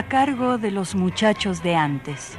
[0.00, 2.38] A cargo de los muchachos de antes.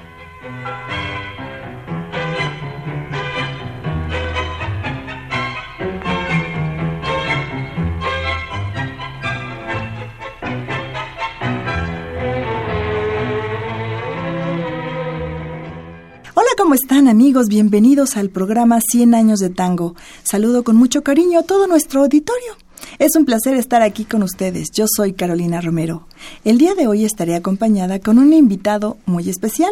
[16.72, 17.48] ¿cómo están amigos?
[17.48, 19.94] Bienvenidos al programa 100 años de tango.
[20.24, 22.54] Saludo con mucho cariño a todo nuestro auditorio.
[23.02, 24.68] Es un placer estar aquí con ustedes.
[24.72, 26.06] Yo soy Carolina Romero.
[26.46, 29.72] El día de hoy estaré acompañada con un invitado muy especial.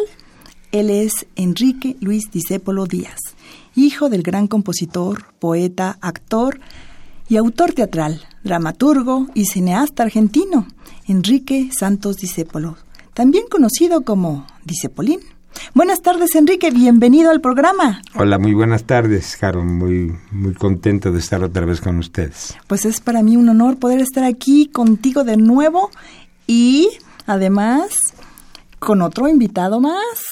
[0.72, 3.20] Él es Enrique Luis Discépolo Díaz,
[3.76, 6.58] hijo del gran compositor, poeta, actor
[7.28, 10.66] y autor teatral, dramaturgo y cineasta argentino,
[11.06, 12.78] Enrique Santos Discépolo,
[13.14, 15.20] también conocido como Discepolín.
[15.74, 18.02] Buenas tardes, Enrique, bienvenido al programa.
[18.14, 22.56] Hola, muy buenas tardes, Caro, muy, muy contento de estar otra vez con ustedes.
[22.66, 25.90] Pues es para mí un honor poder estar aquí contigo de nuevo
[26.46, 26.88] y
[27.26, 27.96] además
[28.78, 30.24] con otro invitado más.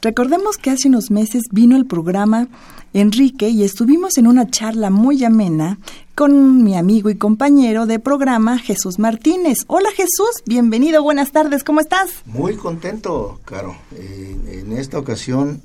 [0.00, 2.48] Recordemos que hace unos meses vino el programa
[2.92, 5.78] Enrique y estuvimos en una charla muy amena
[6.18, 9.58] con mi amigo y compañero de programa Jesús Martínez.
[9.68, 12.10] Hola Jesús, bienvenido, buenas tardes, ¿cómo estás?
[12.26, 13.76] Muy contento, Caro.
[13.96, 15.62] en esta ocasión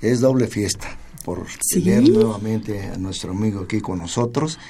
[0.00, 4.60] es doble fiesta por tener nuevamente a nuestro amigo aquí con nosotros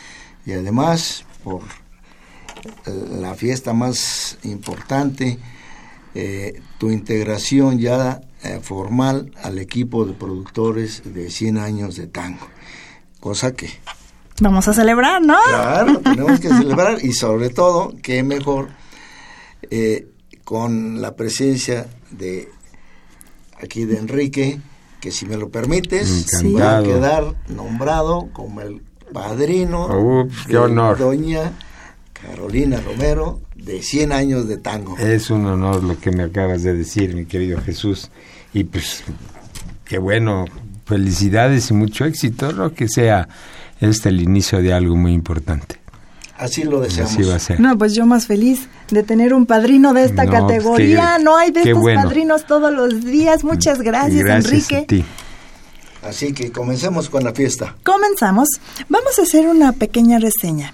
[0.46, 1.64] y además por
[3.20, 5.38] la fiesta más importante,
[6.14, 12.48] eh, tu integración ya eh, formal al equipo de productores de 100 años de tango.
[13.20, 13.68] Cosa que...
[14.40, 15.36] Vamos a celebrar, ¿no?
[15.48, 18.68] Claro, tenemos que celebrar y sobre todo, qué mejor
[19.70, 20.08] eh,
[20.44, 22.48] con la presencia de
[23.62, 24.60] aquí de Enrique,
[25.00, 30.98] que si me lo permites, va a quedar nombrado como el padrino qué honor.
[30.98, 31.52] doña
[32.12, 34.96] Carolina Romero de 100 años de tango.
[34.98, 38.10] Es un honor lo que me acabas de decir, mi querido Jesús.
[38.52, 39.04] Y pues,
[39.84, 40.46] qué bueno,
[40.84, 43.28] felicidades y mucho éxito, lo que sea
[43.80, 45.80] este el inicio de algo muy importante.
[46.38, 47.12] Así lo deseamos.
[47.12, 47.60] Así va a ser.
[47.60, 51.18] No, pues yo más feliz de tener un padrino de esta pues categoría.
[51.18, 53.44] no hay de estos padrinos todos los días.
[53.44, 55.04] Muchas gracias, gracias Enrique.
[56.02, 57.76] Así que comencemos con la fiesta.
[57.84, 58.48] Comenzamos.
[58.88, 60.72] Vamos a hacer una pequeña reseña.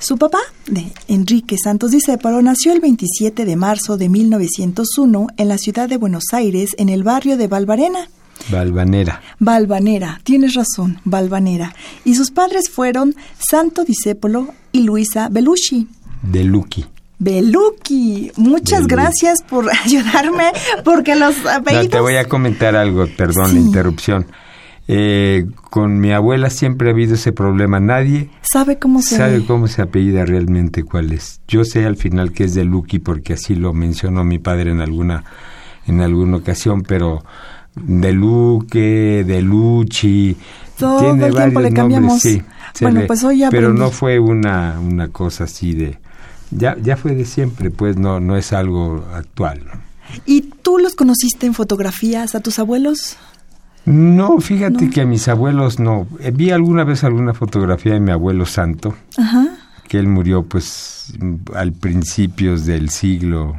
[0.00, 5.58] Su papá, de Enrique Santos Discépolo, nació el 27 de marzo de 1901 en la
[5.58, 8.10] ciudad de Buenos Aires, en el barrio de Valvarena.
[8.50, 9.20] Valvanera.
[9.38, 11.74] Valvanera, tienes razón, Valvanera.
[12.04, 15.88] Y sus padres fueron Santo Discépolo y Luisa Belushi.
[16.22, 16.84] De Lucky.
[17.18, 20.52] Beluki, muchas gracias por ayudarme,
[20.84, 21.88] porque los apellidos...
[21.88, 24.26] te voy a comentar algo, perdón la interrupción.
[24.88, 27.80] Eh, con mi abuela siempre ha habido ese problema.
[27.80, 31.40] Nadie sabe cómo se sabe cómo se apellida realmente cuál es.
[31.48, 34.80] Yo sé al final que es de Lucky porque así lo mencionó mi padre en
[34.80, 35.24] alguna
[35.88, 37.24] en alguna ocasión, pero
[37.76, 40.36] de Luque, de Luchi,
[40.78, 42.20] todo tiene el tiempo le cambiamos.
[42.20, 42.42] sí,
[42.80, 45.98] bueno, pues hoy Pero no fue una una cosa así de
[46.50, 49.62] ya ya fue de siempre, pues no no es algo actual.
[50.24, 53.16] ¿Y tú los conociste en fotografías a tus abuelos?
[53.86, 56.08] No, fíjate que a mis abuelos no.
[56.18, 58.96] Eh, vi alguna vez alguna fotografía de mi abuelo santo,
[59.86, 61.14] que él murió pues
[61.54, 63.54] al principios del siglo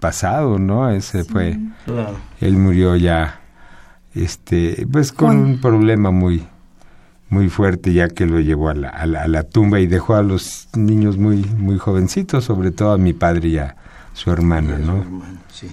[0.00, 0.90] pasado, ¿no?
[0.90, 1.56] Ese fue.
[1.84, 2.16] Claro.
[2.40, 3.39] Él murió ya,
[4.14, 6.46] este, pues con un problema muy,
[7.28, 10.68] muy fuerte ya que lo llevó a la, a la, tumba y dejó a los
[10.74, 13.76] niños muy, muy jovencitos, sobre todo a mi padre y a
[14.14, 15.04] su hermana, ¿no?
[15.52, 15.68] sí.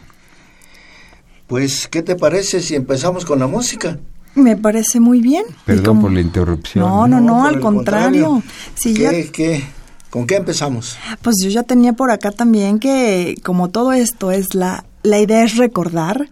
[1.48, 3.98] Pues, ¿qué te parece si empezamos con la música?
[4.36, 5.46] Me parece muy bien.
[5.66, 6.86] Perdón por la interrupción.
[6.86, 8.44] No, no, no, al contrario.
[8.84, 9.64] ¿Qué,
[10.10, 10.98] ¿Con qué empezamos?
[11.22, 15.44] Pues yo ya tenía por acá también que, como todo esto es la, la idea
[15.44, 16.30] es recordar,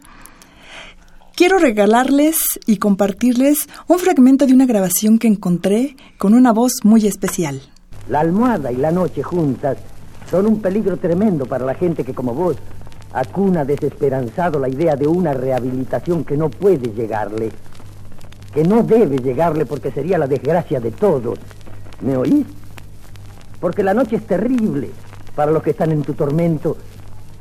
[1.36, 7.06] quiero regalarles y compartirles un fragmento de una grabación que encontré con una voz muy
[7.06, 7.62] especial.
[8.08, 9.78] La almohada y la noche juntas
[10.30, 12.56] son un peligro tremendo para la gente que como vos
[13.14, 17.52] acuna desesperanzado la idea de una rehabilitación que no puede llegarle,
[18.54, 21.40] que no debe llegarle porque sería la desgracia de todos.
[22.02, 22.46] ¿Me oís?
[23.60, 24.90] Porque la noche es terrible
[25.36, 26.78] para los que están en tu tormento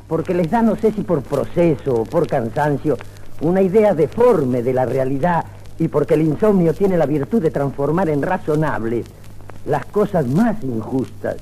[0.07, 2.97] porque les da, no sé si por proceso o por cansancio,
[3.41, 5.45] una idea deforme de la realidad
[5.77, 9.05] y porque el insomnio tiene la virtud de transformar en razonables
[9.65, 11.37] las cosas más injustas.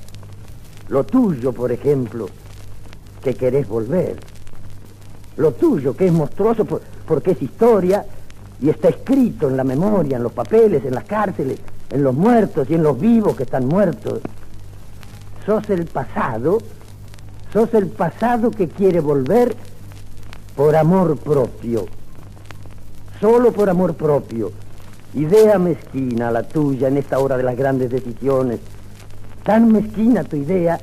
[0.88, 2.28] Lo tuyo, por ejemplo,
[3.22, 4.16] que querés volver.
[5.36, 6.66] Lo tuyo, que es monstruoso
[7.06, 8.04] porque es historia
[8.60, 11.58] y está escrito en la memoria, en los papeles, en las cárceles,
[11.90, 14.20] en los muertos y en los vivos que están muertos.
[15.44, 16.58] Sos el pasado,
[17.52, 19.54] sos el pasado que quiere volver
[20.56, 21.86] por amor propio,
[23.20, 24.52] solo por amor propio.
[25.14, 28.60] Idea mezquina la tuya en esta hora de las grandes decisiones.
[29.42, 30.78] Tan mezquina tu idea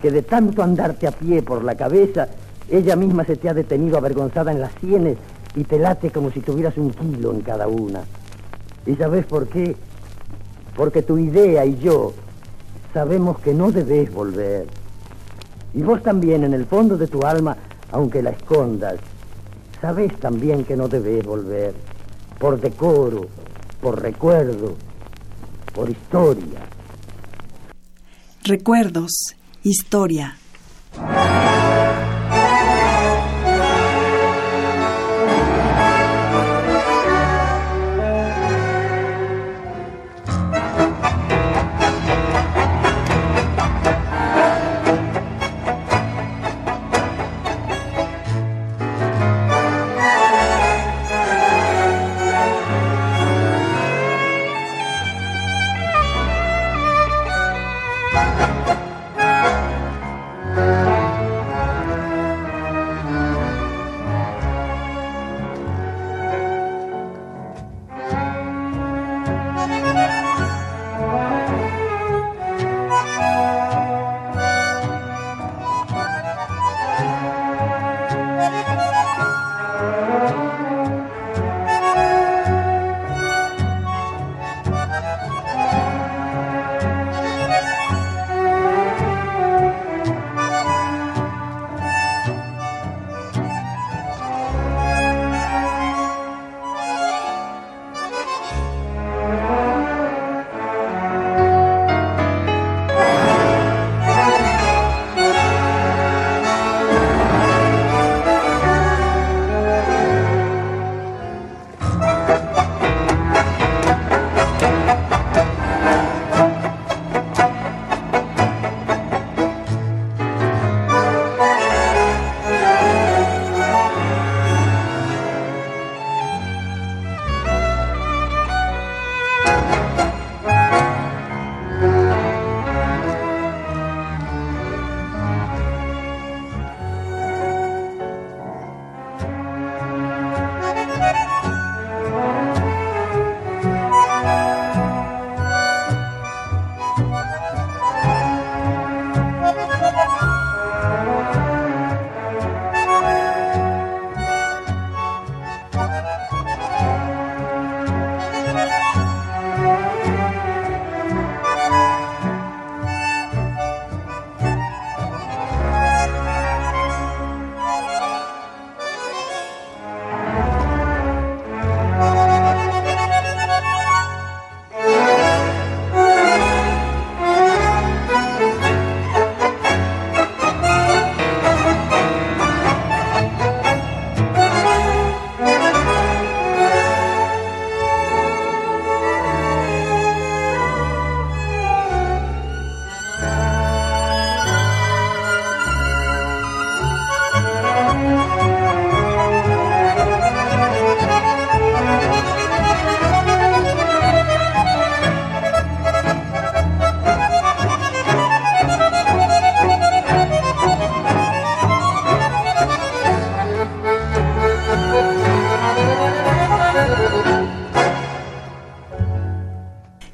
[0.00, 2.28] que de tanto andarte a pie por la cabeza,
[2.68, 5.16] ella misma se te ha detenido avergonzada en las sienes
[5.54, 8.02] y te late como si tuvieras un kilo en cada una.
[8.86, 9.76] ¿Y sabes por qué?
[10.76, 12.12] Porque tu idea y yo
[12.92, 14.66] sabemos que no debes volver.
[15.74, 17.55] Y vos también, en el fondo de tu alma,
[17.92, 18.96] aunque la escondas,
[19.80, 21.74] sabes también que no debes volver.
[22.38, 23.28] Por decoro,
[23.80, 24.76] por recuerdo,
[25.74, 26.60] por historia.
[28.42, 30.36] Recuerdos, historia.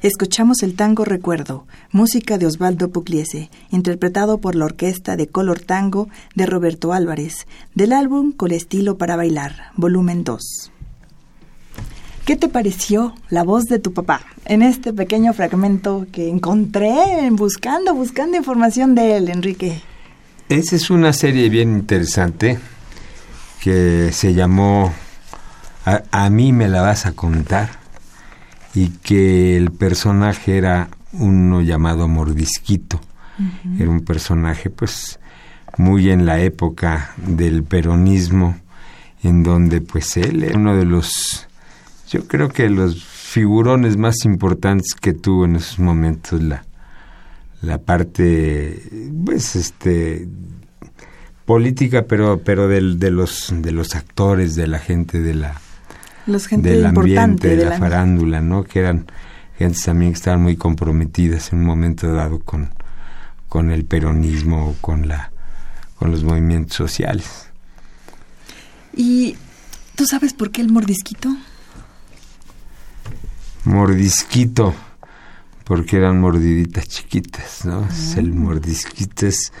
[0.03, 6.09] Escuchamos el tango Recuerdo, música de Osvaldo Pugliese, interpretado por la orquesta de Color Tango
[6.35, 10.71] de Roberto Álvarez, del álbum Colestilo para Bailar, volumen 2.
[12.25, 17.93] ¿Qué te pareció la voz de tu papá en este pequeño fragmento que encontré buscando,
[17.93, 19.81] buscando información de él, Enrique?
[20.49, 22.59] Esa es una serie bien interesante
[23.61, 24.91] que se llamó
[25.85, 27.82] a mí me la vas a contar
[28.73, 32.99] y que el personaje era uno llamado Mordisquito.
[33.79, 35.19] Era un personaje pues
[35.77, 38.57] muy en la época del peronismo,
[39.23, 41.47] en donde pues él era uno de los,
[42.09, 46.63] yo creo que los figurones más importantes que tuvo en esos momentos la,
[47.61, 48.83] la parte,
[49.25, 50.27] pues este,
[51.45, 55.59] política, pero, pero del, de los, de los actores, de la gente de la,
[56.27, 58.63] los gente del ambiente, de, de la, farándula, ¿no?
[58.63, 59.05] Que eran
[59.57, 62.73] gentes también que estaban muy comprometidas en un momento dado con,
[63.49, 65.31] con el peronismo, con la,
[65.97, 67.49] con los movimientos sociales.
[68.95, 69.35] ¿Y
[69.95, 71.29] tú sabes por qué el mordisquito?
[73.65, 74.73] Mordisquito,
[75.63, 77.87] porque eran mordiditas chiquitas, ¿no?
[78.17, 78.35] El Ah.
[78.35, 79.53] mordisquito es,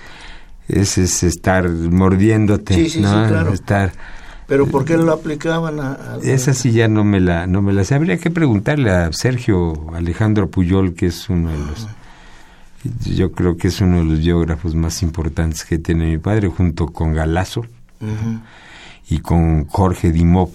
[0.67, 3.27] es, es estar mordiéndote, Sí, sí, sí, ¿no?
[3.27, 3.53] claro.
[3.53, 3.93] Estar,
[4.47, 5.91] Pero ¿por qué lo aplicaban a...?
[5.93, 7.95] a- esa sí ya no me la, no me la sé.
[7.95, 11.87] Habría que preguntarle a Sergio Alejandro Puyol, que es uno de los,
[13.15, 16.87] yo creo que es uno de los biógrafos más importantes que tiene mi padre, junto
[16.87, 17.65] con Galazo
[19.09, 20.49] y con Jorge Dimov.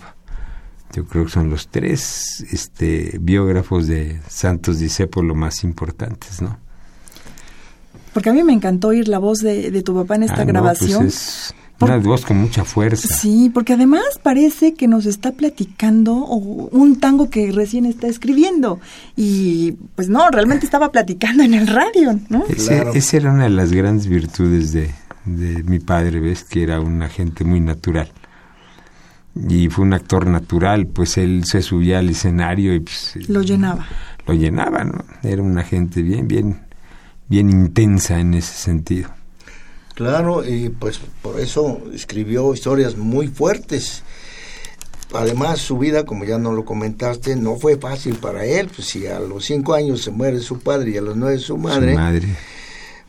[0.94, 6.58] Yo creo que son los tres este, biógrafos de Santos Discépolo más importantes, ¿no?
[8.14, 10.44] Porque a mí me encantó oír la voz de, de tu papá en esta Ah,
[10.44, 11.02] no, grabación.
[11.02, 13.06] pues es una voz con mucha fuerza.
[13.08, 18.80] Sí, porque además parece que nos está platicando o un tango que recién está escribiendo.
[19.16, 22.44] Y pues no, realmente estaba platicando en el radio, ¿no?
[22.48, 22.92] Ese- Claro.
[22.94, 24.90] esa era una de las grandes virtudes de,
[25.24, 26.44] de mi padre, ¿ves?
[26.44, 28.10] Que era una gente muy natural.
[29.48, 33.86] Y fue un actor natural, pues él se subía al escenario y pues, Lo llenaba.
[34.26, 35.04] lo llenaba, ¿no?
[35.22, 36.62] Era una gente bien, bien,
[37.28, 39.10] bien intensa en ese sentido.
[39.98, 44.04] Claro, y pues por eso escribió historias muy fuertes.
[45.12, 48.68] Además, su vida, como ya no lo comentaste, no fue fácil para él.
[48.72, 51.58] Pues si a los cinco años se muere su padre y a los nueve su
[51.58, 52.28] madre, Su madre.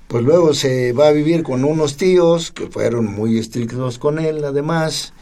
[0.07, 4.43] pues luego se va a vivir con unos tíos que fueron muy estrictos con él,
[4.43, 5.13] además.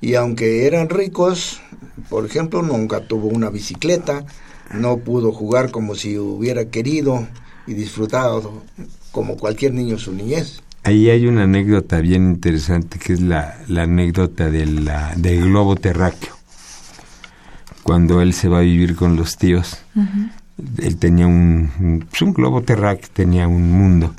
[0.00, 1.60] Y aunque eran ricos,
[2.10, 4.26] por ejemplo, nunca tuvo una bicicleta,
[4.72, 7.28] no pudo jugar como si hubiera querido
[7.68, 8.64] y disfrutado
[9.12, 10.63] como cualquier niño su niñez.
[10.84, 15.76] Ahí hay una anécdota bien interesante que es la, la anécdota de la, del globo
[15.76, 16.34] terráqueo.
[17.82, 19.78] Cuando él se va a vivir con los tíos,
[20.78, 24.14] él tenía un, un, pues, un globo terráqueo, tenía un mundo.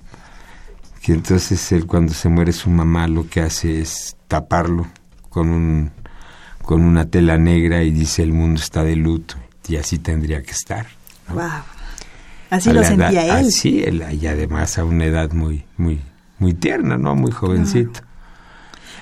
[1.02, 4.88] Que entonces él cuando se muere su mamá lo que hace es taparlo
[5.30, 5.92] con un
[6.64, 9.36] con una tela negra y dice el mundo está de luto
[9.68, 10.88] y así tendría que estar.
[11.28, 11.36] ¿no?
[11.36, 11.44] Wow.
[12.50, 13.46] Así A lo edad- sentía él.
[13.46, 16.02] Así, él, y además a una edad muy, muy,
[16.40, 17.16] muy tierna, ¿no?
[17.16, 18.02] Muy jovencito.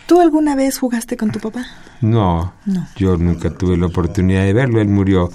[0.08, 1.66] ¿Tú alguna vez jugaste con tu papá?
[2.02, 2.88] No, No.
[2.96, 4.82] yo nunca tuve la oportunidad de verlo.
[4.82, 5.32] Él murió,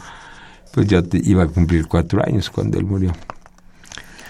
[0.73, 3.12] pues yo te- iba a cumplir cuatro años cuando él murió.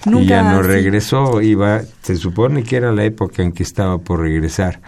[0.07, 0.23] Nunca.
[0.23, 4.21] y ya no regresó, iba, se supone que era la época en que estaba por
[4.21, 4.81] regresar.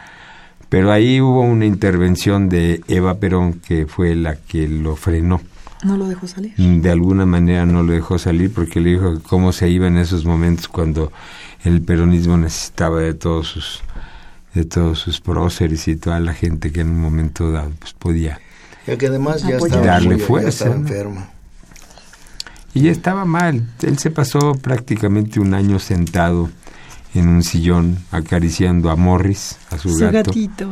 [0.69, 5.41] Pero ahí hubo una intervención de Eva Perón que fue la que lo frenó.
[5.83, 6.55] No lo dejó salir.
[6.57, 10.25] De alguna manera no lo dejó salir porque le dijo cómo se iba en esos
[10.25, 11.11] momentos cuando
[11.65, 13.81] el peronismo necesitaba de todos sus
[14.55, 18.41] de todos sus próceres y toda la gente que en un momento dado pues podía
[18.87, 19.79] Ya que además ya Apoyar.
[19.79, 21.27] estaba, Darle muy- ya fuerza, enfermo.
[22.75, 23.67] Y ya estaba mal.
[23.83, 26.51] Él se pasó prácticamente un año sentado
[27.15, 30.69] en un sillón acariciando a Morris, a su, Su gato, gatito.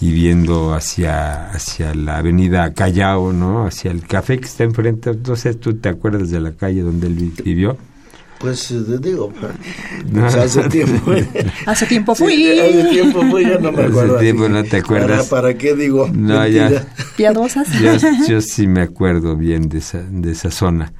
[0.00, 3.66] y viendo hacia, hacia la avenida Callao, ¿no?
[3.66, 5.12] Hacia el café que está enfrente.
[5.26, 7.76] No sé, ¿tú te acuerdas de la calle donde él vi- vivió?
[8.38, 9.32] Pues eh, digo,
[10.10, 10.20] No.
[10.22, 11.12] pues, hace tiempo.
[11.66, 12.58] Hace tiempo Sí, fui.
[12.58, 14.18] hace tiempo fue, ya no me Hace acuerdo.
[14.18, 14.52] tiempo así.
[14.52, 15.26] no te acuerdas.
[15.28, 16.08] ¿Para, para qué digo?
[16.12, 16.86] No, ya.
[17.16, 17.68] Piadosas.
[17.80, 17.92] Yo,
[18.28, 20.92] yo sí me acuerdo bien de esa, de esa zona.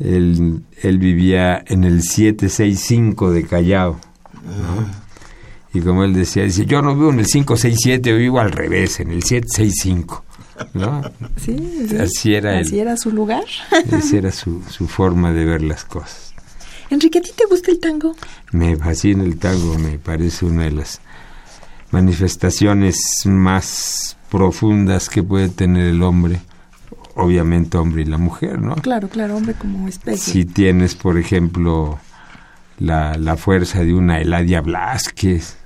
[0.00, 4.00] Él, él vivía en el 765 de Callao.
[4.44, 5.08] ¿no?
[5.74, 9.00] Y como él decía, dice, yo no vivo en el 567, yo vivo al revés,
[9.00, 10.24] en el 765.
[10.74, 11.02] ¿no?
[11.36, 11.56] Sí,
[11.88, 11.96] sí.
[11.96, 12.80] Así era Así él.
[12.80, 13.44] era su lugar.
[13.92, 16.27] Esa era su, su forma de ver las cosas.
[16.90, 18.16] Enrique, ¿a ti te gusta el tango?
[18.52, 21.00] Me fascina el tango, me parece una de las
[21.90, 26.40] manifestaciones más profundas que puede tener el hombre,
[27.14, 28.74] obviamente hombre y la mujer, ¿no?
[28.76, 30.32] Claro, claro, hombre como especie.
[30.32, 31.98] Si tienes, por ejemplo,
[32.78, 35.56] la, la fuerza de una Eladia Blasquez,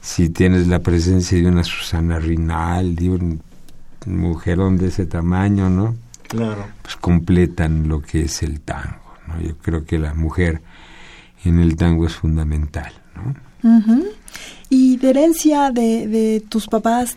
[0.00, 3.42] si tienes la presencia de una Susana Rinaldi, un
[4.06, 5.94] mujerón de ese tamaño, ¿no?
[6.28, 6.66] Claro.
[6.82, 8.99] Pues completan lo que es el tango,
[9.30, 9.40] ¿no?
[9.40, 10.62] Yo creo que la mujer
[11.44, 13.34] en el tango es fundamental, ¿no?
[13.78, 14.04] Ujú.
[14.68, 17.16] Y de herencia de, de tus papás,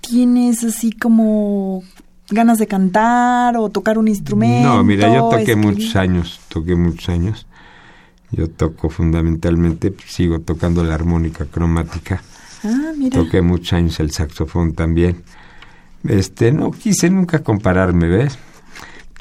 [0.00, 1.82] ¿tienes así como
[2.30, 4.68] ganas de cantar o tocar un instrumento?
[4.68, 5.64] No, mira, yo toqué escribir?
[5.64, 7.46] muchos años, toqué muchos años.
[8.30, 12.22] Yo toco fundamentalmente, sigo tocando la armónica cromática.
[12.64, 13.16] Ah, mira.
[13.16, 15.22] Toqué muchos años el saxofón también.
[16.04, 18.38] Este, no quise nunca compararme, ¿ves?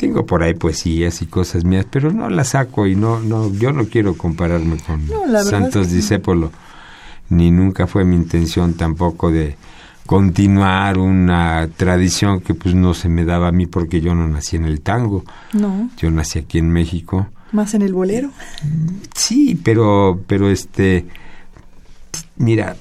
[0.03, 3.71] Tengo por ahí poesías y cosas mías, pero no las saco y no, no, yo
[3.71, 5.07] no quiero compararme con
[5.45, 6.51] Santos Discépolo,
[7.29, 9.55] ni nunca fue mi intención tampoco de
[10.05, 14.57] continuar una tradición que pues no se me daba a mí porque yo no nací
[14.57, 15.23] en el tango.
[15.53, 15.89] No.
[15.95, 17.27] Yo nací aquí en México.
[17.53, 18.29] Más en el bolero.
[19.15, 21.05] Sí, pero, pero este,
[22.35, 22.75] mira,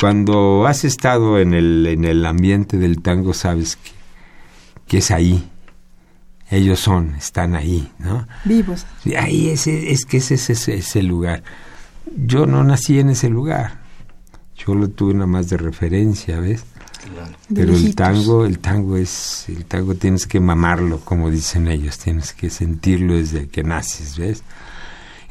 [0.00, 3.90] cuando has estado en el, en el ambiente del tango sabes que,
[4.86, 5.46] que es ahí.
[6.50, 8.26] Ellos son, están ahí, ¿no?
[8.44, 8.86] Vivos.
[9.18, 11.42] Ahí es, es que ese es ese, lugar.
[12.16, 13.80] Yo no nací en ese lugar.
[14.56, 16.64] Yo lo tuve nada más de referencia, ¿ves?
[17.54, 22.32] Pero el tango, el tango es, el tango tienes que mamarlo, como dicen ellos, tienes
[22.32, 24.42] que sentirlo desde que naces, ¿ves?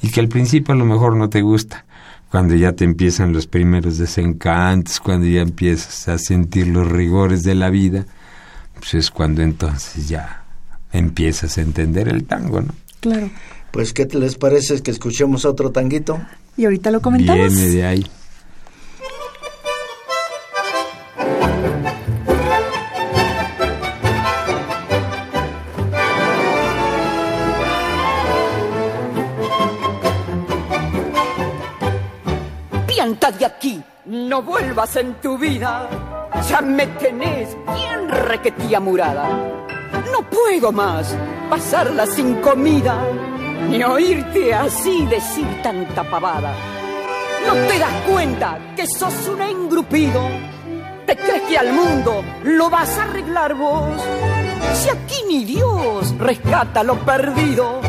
[0.01, 1.86] Y que al principio a lo mejor no te gusta,
[2.29, 7.55] cuando ya te empiezan los primeros desencantos, cuando ya empiezas a sentir los rigores de
[7.55, 8.05] la vida,
[8.75, 10.47] pues es cuando entonces ya
[10.91, 12.74] empiezas a entender el tango, ¿no?
[13.00, 13.29] Claro.
[13.72, 16.20] Pues, ¿qué te les parece que escuchemos otro tanguito?
[16.56, 17.53] Y ahorita lo comentamos.
[17.53, 18.08] Viene de ahí.
[32.88, 35.88] Pianta de aquí, no vuelvas en tu vida
[36.50, 39.27] ya me tenés bien requetía murada.
[40.12, 41.15] No puedo más
[41.50, 42.98] pasarla sin comida,
[43.70, 46.53] ni oírte así decir tanta pavada.
[47.46, 50.22] ¿No te das cuenta que sos un engrupido?
[51.06, 54.01] ¿Te crees que al mundo lo vas a arreglar vos?
[54.74, 57.79] Si aquí ni Dios rescata lo perdido,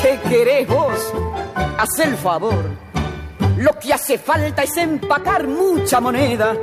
[0.00, 1.12] ¿qué querés vos?
[1.78, 2.64] Haz el favor.
[3.58, 6.56] Lo que hace falta es empacar mucha moneda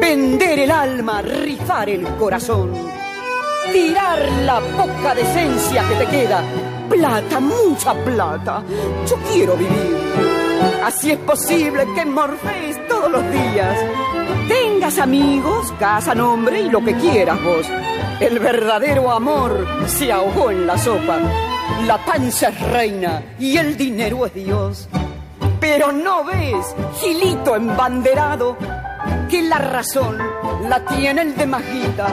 [0.00, 2.91] Vender el alma, rifar el corazón.
[3.72, 6.42] Tirar la poca decencia que te queda.
[6.90, 8.62] Plata, mucha plata.
[9.08, 9.96] Yo quiero vivir.
[10.84, 13.78] Así es posible que morfes todos los días.
[14.46, 17.66] Tengas amigos, casa, nombre y lo que quieras vos.
[18.20, 21.18] El verdadero amor se ahogó en la sopa.
[21.86, 24.88] La panza es reina y el dinero es Dios.
[25.60, 28.56] Pero no ves, Gilito embanderado,
[29.30, 30.18] que la razón
[30.68, 32.08] la tiene el de Majita,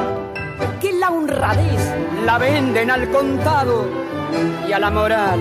[0.82, 1.82] que la honradez
[2.26, 3.88] la venden al contado
[4.67, 5.39] y a la moral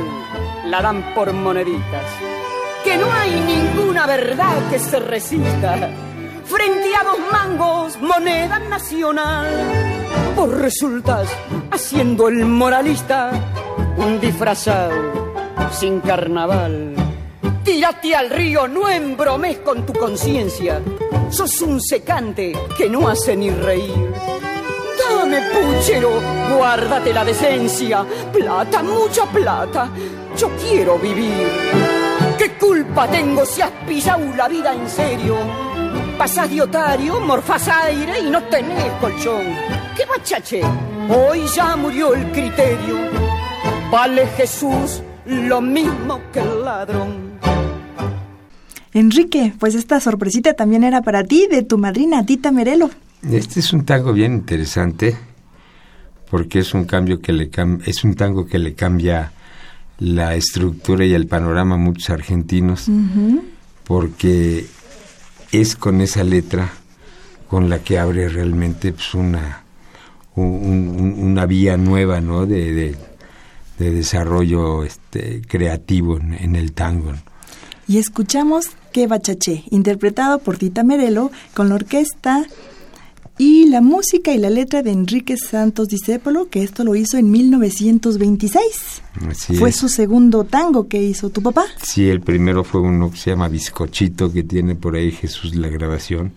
[0.64, 2.04] la dan por moneditas,
[2.84, 5.90] que no hay ninguna verdad que se resista
[6.44, 9.46] frente a dos mangos, moneda nacional.
[10.34, 11.28] Por resultas
[11.70, 13.30] haciendo el moralista
[13.96, 16.94] un disfrazado sin carnaval.
[17.64, 20.80] Tírate al río, no embromes con tu conciencia.
[21.30, 24.12] Sos un secante que no hace ni reír.
[25.28, 26.22] Dame, puchero,
[26.56, 28.02] guárdate la decencia.
[28.32, 29.90] Plata, mucha plata.
[30.38, 31.46] Yo quiero vivir.
[32.38, 35.36] ¿Qué culpa tengo si has pillado la vida en serio?
[36.16, 39.44] Pasás de otario, morfás aire y no tenés colchón.
[39.94, 40.62] ¿Qué machache?
[41.10, 42.96] Hoy ya murió el criterio.
[43.90, 47.38] Vale Jesús lo mismo que el ladrón.
[48.94, 52.88] Enrique, pues esta sorpresita también era para ti, de tu madrina Tita Merelo.
[53.22, 55.16] Este es un tango bien interesante
[56.30, 57.50] porque es un cambio que le
[57.84, 59.32] es un tango que le cambia
[59.98, 62.88] la estructura y el panorama a muchos argentinos
[63.84, 64.66] porque
[65.50, 66.70] es con esa letra
[67.48, 69.64] con la que abre realmente pues, una
[70.36, 72.96] una vía nueva no de,
[73.78, 77.12] de, desarrollo este creativo en, el tango
[77.88, 82.46] y escuchamos Que Bachaché, interpretado por Tita Merelo con la orquesta
[83.38, 87.30] y la música y la letra de Enrique Santos Discépolo, que esto lo hizo en
[87.30, 89.02] 1926.
[89.58, 91.64] fue su segundo tango que hizo tu papá.
[91.80, 95.68] Sí, el primero fue uno que se llama Bizcochito, que tiene por ahí Jesús la
[95.68, 96.32] grabación,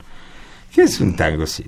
[0.73, 1.65] que es un tango, sí,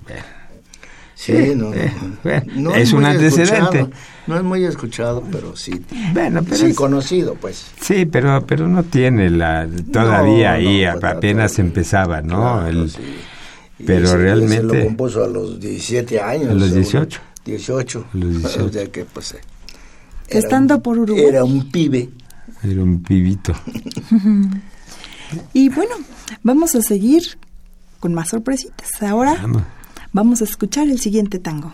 [1.15, 2.43] Sí, eh, no, eh,
[2.75, 3.87] es, un antecedente.
[4.27, 5.81] No es muy escuchado, pero sí.
[6.11, 7.71] Bueno, pero sí conocido, pues.
[7.79, 12.65] Sí, pero pero no tiene la todavía ahí pues, apenas empezaba, ¿no?
[13.85, 16.49] Pero realmente se lo compuso a los 17 años.
[16.49, 17.21] A los 18.
[17.45, 18.05] 18.
[18.13, 18.65] A los 18.
[18.65, 19.35] O sea que pues
[20.27, 21.25] estando por Uruguay.
[21.25, 22.09] Era un pibe.
[22.63, 23.53] Era un pibito.
[25.53, 25.95] y bueno,
[26.43, 27.23] vamos a seguir
[27.99, 28.89] con más sorpresitas.
[29.01, 29.37] Ahora
[30.15, 31.73] Vamos a escuchar el siguiente tango.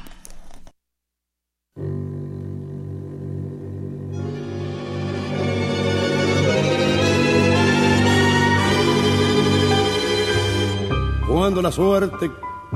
[11.39, 12.30] Cuando la suerte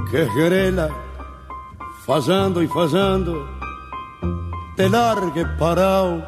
[0.09, 0.87] que grela,
[2.05, 3.45] fallando y fallando,
[4.77, 6.23] te largue parado.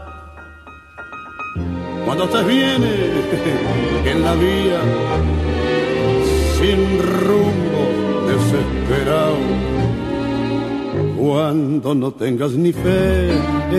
[2.04, 2.92] Cuando te viene
[4.12, 4.82] en la vía,
[6.60, 6.80] sin
[7.26, 7.84] rumbo,
[8.28, 9.38] desesperado.
[11.18, 13.32] Cuando no tengas ni fe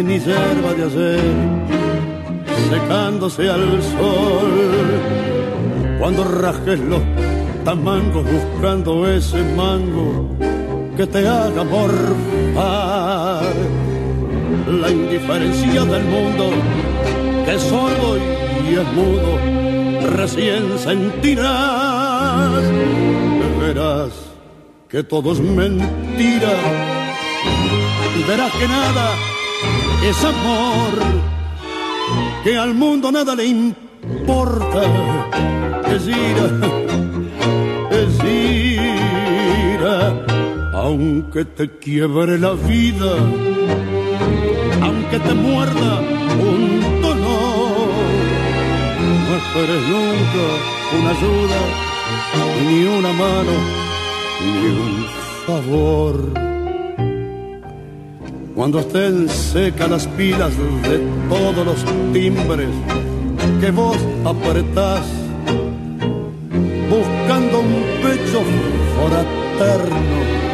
[0.02, 1.20] ni yerba de hacer,
[2.70, 4.52] secándose al sol.
[5.98, 7.02] Cuando rajes los
[7.66, 10.28] tamangos buscando ese mango
[10.96, 13.42] que te haga morfar.
[14.82, 16.44] La indiferencia del mundo
[17.44, 18.18] que solo
[18.68, 19.32] y es mudo
[20.16, 22.62] recién sentirás.
[23.58, 24.12] Verás
[24.88, 26.54] que todo es mentira.
[28.28, 29.06] Verás que nada
[30.08, 30.94] es amor
[32.44, 34.82] que al mundo nada le importa.
[35.92, 37.15] Es ira
[40.86, 43.12] aunque te quiebre la vida,
[44.82, 46.00] aunque te muerda
[46.38, 47.88] un dolor,
[49.26, 50.44] no esperes nunca
[50.98, 51.60] una ayuda,
[52.66, 53.54] ni una mano,
[54.44, 55.06] ni un
[55.46, 56.14] favor.
[58.54, 60.52] Cuando estén secas las pilas
[60.88, 62.70] de todos los timbres
[63.60, 65.06] que vos apretás,
[66.88, 68.42] buscando un pecho
[68.96, 70.46] fraterno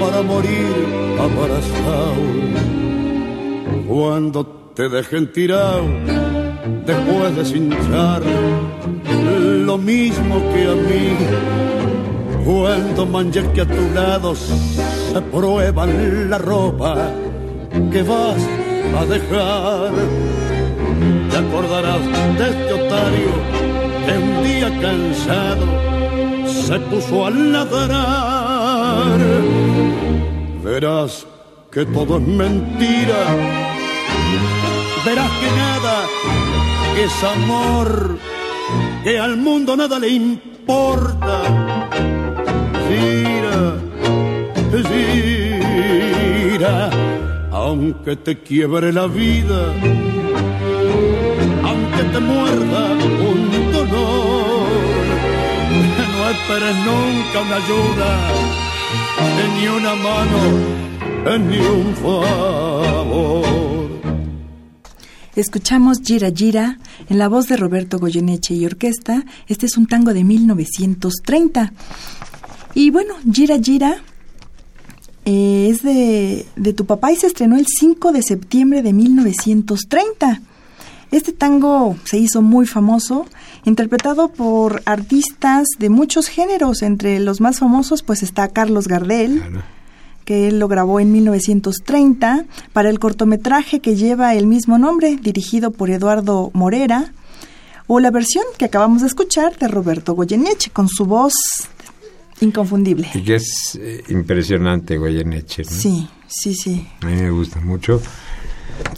[0.00, 0.74] para morir
[1.18, 2.22] abrazado.
[3.88, 5.84] Cuando te dejen tirado,
[6.84, 8.22] después de cinchar,
[9.66, 11.16] lo mismo que a mí.
[12.44, 17.10] Cuando manches que a tu lado se prueban la ropa
[17.90, 18.42] que vas
[18.98, 19.90] a dejar,
[21.30, 22.02] te acordarás
[22.38, 23.32] de este otario
[24.06, 25.93] que un día cansado
[26.66, 28.74] se puso a ladrar
[30.64, 31.26] verás
[31.70, 33.20] que todo es mentira,
[35.04, 35.96] verás que nada
[36.96, 38.18] es amor,
[39.04, 41.42] que al mundo nada le importa.
[42.88, 43.76] Gira,
[46.48, 46.90] gira,
[47.52, 49.60] aunque te quiebre la vida,
[51.62, 52.82] aunque te muerda
[53.30, 53.43] un
[56.30, 58.54] esperes nunca una ayuda
[59.56, 60.38] ni una mano,
[61.38, 63.44] ni un favor.
[65.36, 69.24] Escuchamos Gira Gira en la voz de Roberto Goyeneche y orquesta.
[69.48, 71.72] Este es un tango de 1930.
[72.74, 73.96] Y bueno, Gira Gira
[75.24, 80.40] eh, es de, de tu papá y se estrenó el 5 de septiembre de 1930.
[81.10, 83.26] Este tango se hizo muy famoso,
[83.64, 89.42] interpretado por artistas de muchos géneros, entre los más famosos pues está Carlos Gardel,
[90.24, 95.70] que él lo grabó en 1930 para el cortometraje que lleva el mismo nombre, dirigido
[95.70, 97.12] por Eduardo Morera,
[97.86, 101.34] o la versión que acabamos de escuchar de Roberto Goyeneche con su voz
[102.40, 103.10] inconfundible.
[103.14, 105.64] Y que es eh, impresionante Goyeneche.
[105.64, 105.70] ¿no?
[105.70, 106.86] Sí, sí, sí.
[107.00, 108.00] A mí me gusta mucho.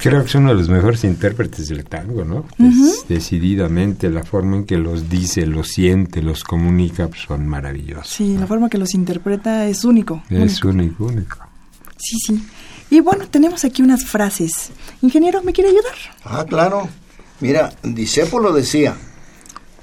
[0.01, 2.47] Creo que es uno de los mejores intérpretes del tango, ¿no?
[2.59, 8.09] es decididamente la forma en que los dice, los siente, los comunica, pues, son maravillosos.
[8.09, 10.23] Sí, la forma que los interpreta es único.
[10.31, 11.39] Es único, único.
[11.97, 12.47] Sí, sí.
[12.91, 14.71] Y bueno, tenemos aquí unas frases.
[15.03, 15.95] Ingeniero, ¿me quiere ayudar?
[16.25, 16.89] Ah, claro.
[17.41, 18.97] Mira, Disépolo decía,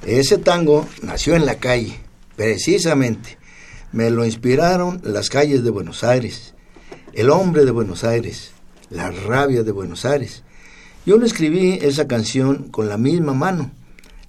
[0.06, 2.00] ese tango nació en la calle,
[2.36, 3.38] precisamente.
[3.92, 6.54] Me lo inspiraron las calles de Buenos Aires,
[7.14, 8.53] el hombre de Buenos Aires,
[8.90, 10.44] la rabia de Buenos Aires.
[11.06, 13.72] Yo le escribí esa canción con la misma mano,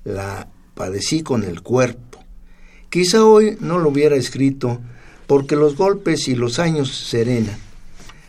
[0.05, 2.25] la padecí con el cuerpo.
[2.91, 4.81] Quizá hoy no lo hubiera escrito
[5.27, 7.59] porque los golpes y los años serenan.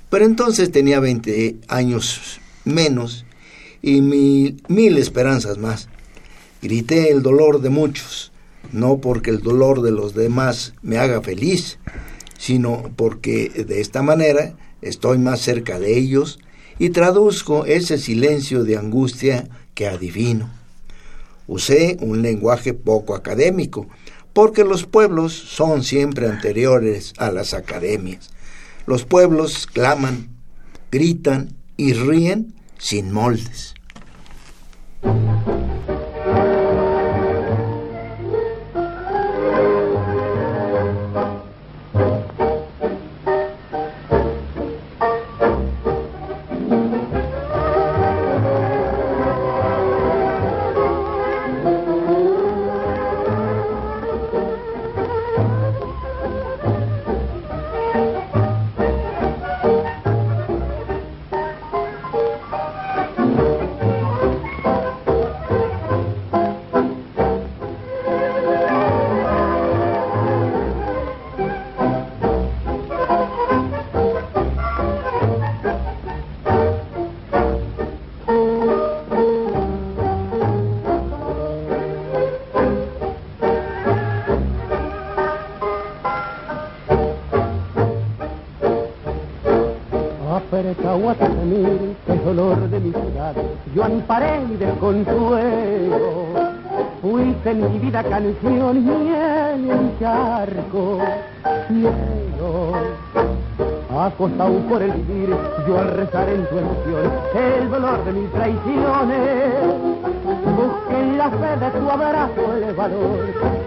[0.10, 3.26] Pero entonces tenía 20 años menos
[3.82, 5.90] y mil, mil esperanzas más.
[6.62, 8.32] Grité el dolor de muchos,
[8.72, 11.80] no porque el dolor de los demás me haga feliz,
[12.38, 16.40] sino porque de esta manera estoy más cerca de ellos
[16.80, 20.50] y traduzco ese silencio de angustia que adivino.
[21.48, 23.88] Usé un lenguaje poco académico,
[24.34, 28.32] porque los pueblos son siempre anteriores a las academias.
[28.88, 30.30] Los pueblos claman,
[30.92, 33.75] gritan y ríen sin moldes.
[92.26, 93.36] Dolor de mi ciudad,
[93.76, 96.26] yo amparé del consuelo.
[97.02, 101.00] Fuiste en mi vida canción y en el charco,
[101.68, 102.74] cielo.
[103.96, 105.36] Acostado por el vivir,
[105.68, 109.54] yo al rezar en tu emoción el dolor de mis traiciones.
[110.58, 113.66] Busqué en la fe de tu abrazo el valor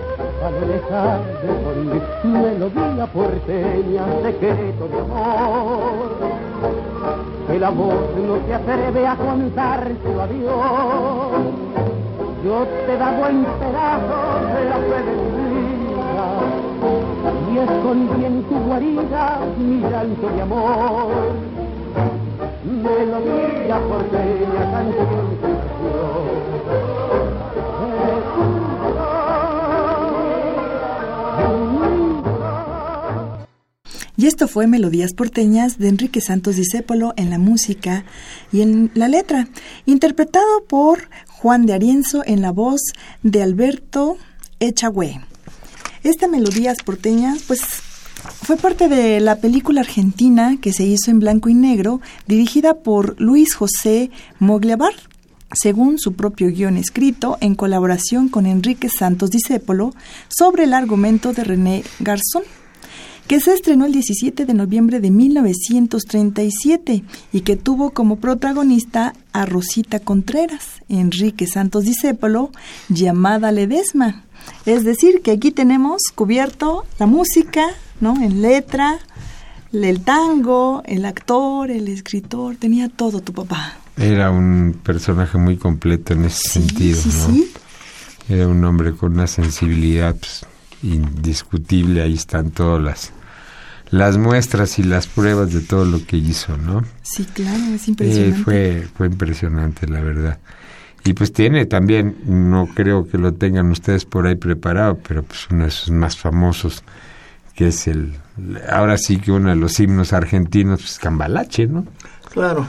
[0.51, 2.03] no dejar de morir.
[2.25, 6.38] Melodía porteña, secreto de amor.
[7.51, 7.95] El amor
[8.27, 10.53] no se atreve a contar su adiós.
[12.45, 14.19] Yo te da buen pedazo
[14.55, 15.01] de la fe.
[17.51, 21.09] Y escondí en tu guarida mi llanto de amor.
[22.65, 25.48] Melodía porteña, canción
[34.19, 38.05] Y esto fue Melodías porteñas de Enrique Santos Discépolo en la música
[38.51, 39.47] y en la letra,
[39.87, 42.81] interpretado por Juan de Arienzo en la voz
[43.23, 44.17] de Alberto
[44.59, 45.21] Echagüe.
[46.03, 47.61] Esta Melodías porteñas, pues
[48.43, 53.21] fue parte de la película argentina que se hizo en blanco y negro, dirigida por
[53.21, 54.95] Luis José Mogliabar,
[55.55, 59.95] según su propio guion escrito en colaboración con Enrique Santos Discépolo,
[60.27, 62.43] sobre el argumento de René Garzón
[63.29, 69.45] que se estrenó el 17 de noviembre de 1937 y que tuvo como protagonista a
[69.45, 72.51] Rosita Contreras, Enrique Santos Discépolo,
[72.89, 74.25] llamada Ledesma.
[74.65, 77.67] Es decir, que aquí tenemos cubierto la música,
[78.01, 78.17] ¿no?
[78.17, 78.99] En letra,
[79.75, 83.77] el tango, el actor, el escritor, tenía todo tu papá.
[83.99, 87.37] Era un personaje muy completo en ese sentido, ¿no?
[88.35, 90.47] Era un hombre con una sensibilidad pues,
[90.83, 93.18] indiscutible, ahí están todas las
[93.91, 96.85] las muestras y las pruebas de todo lo que hizo, ¿no?
[97.03, 98.43] Sí, claro, es impresionante.
[98.43, 100.39] fue, fue impresionante, la verdad.
[101.05, 105.47] Y pues tiene también, no creo que lo tengan ustedes por ahí preparado, pero pues
[105.51, 106.83] uno de sus más famosos,
[107.55, 108.15] que es el,
[108.71, 111.87] ahora sí que uno de los himnos argentinos, pues Cambalache, ¿no?
[112.33, 112.67] Claro.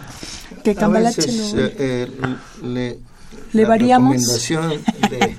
[0.64, 2.08] Que Cambalache eh,
[2.64, 3.00] le,
[3.54, 4.16] le variamos.
[4.50, 5.36] De,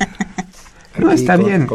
[1.00, 1.66] no, está bien.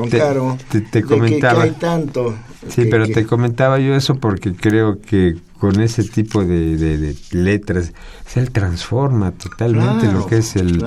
[0.69, 1.63] te, te, comentaba.
[1.63, 2.35] hay tanto
[2.69, 7.93] Sí, pero te comentaba yo eso porque creo que con ese tipo de, letras,
[8.25, 10.83] se transforma totalmente lo que es el,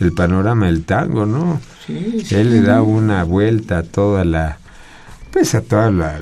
[0.00, 1.60] el panorama del tango, ¿no?
[1.86, 4.58] Sí, él le da una vuelta a toda la
[5.30, 6.18] pues a toda la,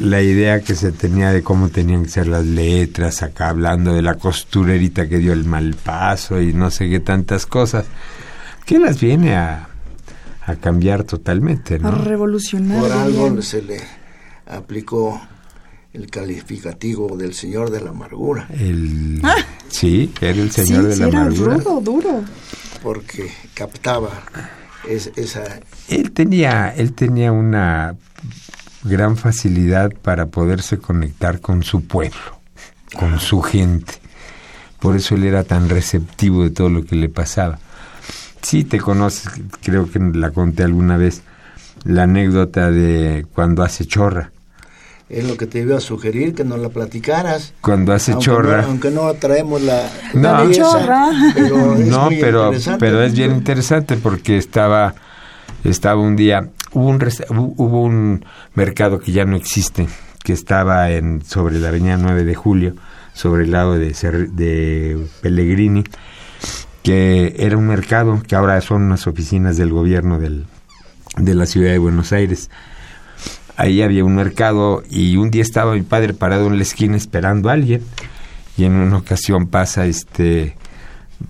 [0.00, 4.00] la, idea que se tenía de cómo tenían que ser las letras, acá hablando de
[4.00, 7.84] la costurerita que dio el mal paso y no sé qué tantas cosas,
[8.64, 9.67] que las viene a,
[10.48, 11.88] a cambiar totalmente, ¿no?
[11.88, 12.80] A revolucionar.
[12.80, 13.80] Por algo se le
[14.46, 15.20] aplicó
[15.92, 18.48] el calificativo del Señor de la Amargura.
[18.50, 19.36] El, ah.
[19.68, 21.58] Sí, era el Señor de la Amargura.
[21.58, 22.24] Duro, duro.
[22.82, 24.10] Porque captaba
[24.88, 25.60] esa...
[25.88, 27.96] Él tenía, él tenía una
[28.84, 32.40] gran facilidad para poderse conectar con su pueblo,
[32.98, 33.94] con su gente.
[34.80, 37.58] Por eso él era tan receptivo de todo lo que le pasaba.
[38.42, 39.30] Sí, te conoces,
[39.62, 41.22] creo que la conté alguna vez,
[41.84, 44.30] la anécdota de cuando hace chorra
[45.08, 47.54] es lo que te iba a sugerir, que nos la platicaras.
[47.60, 48.64] Cuando hace chorra.
[48.64, 51.08] aunque no traemos la, no, chorra.
[51.34, 54.94] Pero es no, pero, pero es bien interesante porque estaba,
[55.64, 56.98] estaba un día, hubo un,
[57.56, 58.24] hubo un
[58.54, 59.88] mercado que ya no existe,
[60.22, 62.74] que estaba en, sobre la avenida 9 de Julio,
[63.14, 63.94] sobre el lado de,
[64.32, 65.84] de Pellegrini,
[66.88, 70.46] que era un mercado que ahora son unas oficinas del gobierno del,
[71.18, 72.48] de la ciudad de Buenos Aires.
[73.58, 77.50] Ahí había un mercado y un día estaba mi padre parado en la esquina esperando
[77.50, 77.82] a alguien.
[78.56, 80.56] Y en una ocasión pasa este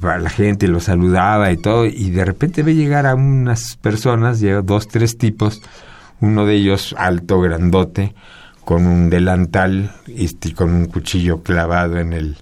[0.01, 4.63] la gente lo saludaba y todo y de repente ve llegar a unas personas, llega
[4.63, 5.61] dos, tres tipos,
[6.21, 8.15] uno de ellos alto, grandote,
[8.65, 12.37] con un delantal este, con un cuchillo clavado en el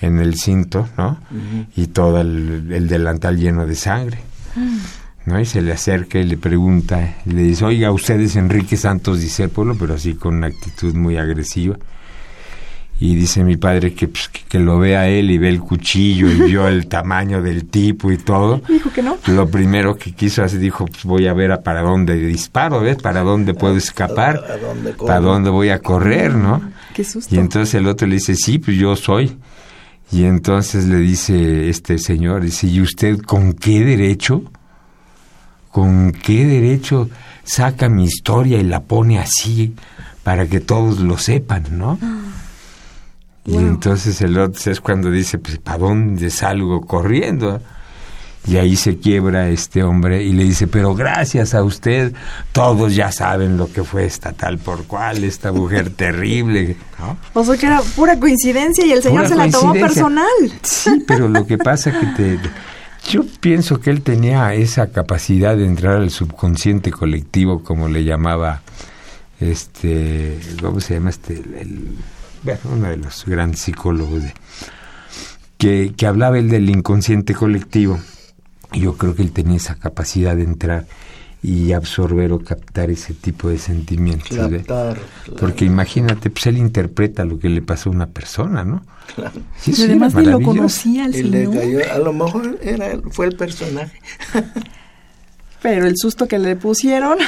[0.00, 1.18] en el cinto, ¿no?
[1.76, 4.18] Y todo el, delantal lleno de sangre.
[5.24, 5.40] ¿no?
[5.40, 9.20] Y se le acerca y le pregunta, y le dice, oiga, usted es Enrique Santos
[9.20, 11.76] Discépolo, pero así con una actitud muy agresiva.
[13.00, 16.28] Y dice mi padre que, pues, que, lo ve a él y ve el cuchillo
[16.28, 18.60] y vio el tamaño del tipo y todo.
[18.68, 19.16] Dijo que no.
[19.26, 22.96] Lo primero que quiso hacer, dijo, pues voy a ver a para dónde disparo, ¿ves?
[22.96, 24.42] Para dónde puedo escapar,
[25.06, 26.60] para dónde voy a correr, ¿no?
[26.92, 27.32] Qué susto.
[27.32, 29.36] Y entonces el otro le dice, sí, pues yo soy.
[30.10, 34.42] Y entonces le dice este señor, dice, ¿y usted con qué derecho
[35.70, 37.08] ¿Con qué derecho
[37.44, 39.74] saca mi historia y la pone así
[40.22, 41.98] para que todos lo sepan, no?
[43.44, 47.60] Y entonces el otro es cuando dice, pues, ¿para dónde salgo corriendo?
[48.46, 52.14] Y ahí se quiebra este hombre y le dice, pero gracias a usted,
[52.52, 56.76] todos ya saben lo que fue esta tal por cual, esta mujer terrible.
[57.34, 60.24] O sea que era pura coincidencia y el señor se la tomó personal.
[60.62, 62.38] Sí, pero lo que pasa que te...
[63.10, 68.62] Yo pienso que él tenía esa capacidad de entrar al subconsciente colectivo, como le llamaba
[69.40, 71.34] este, ¿cómo se llama este?
[71.34, 71.96] El,
[72.42, 74.34] bueno, uno de los grandes psicólogos de,
[75.58, 77.98] que, que hablaba él del inconsciente colectivo
[78.72, 80.86] yo creo que él tenía esa capacidad de entrar
[81.42, 84.36] y absorber o captar ese tipo de sentimientos.
[85.38, 88.82] Porque imagínate, pues él interpreta lo que le pasó a una persona, ¿no?
[89.14, 89.40] Claro.
[89.84, 91.82] además ni lo conocía al señor.
[91.90, 93.98] a lo mejor era, fue el personaje.
[95.60, 97.18] Pero el susto que le pusieron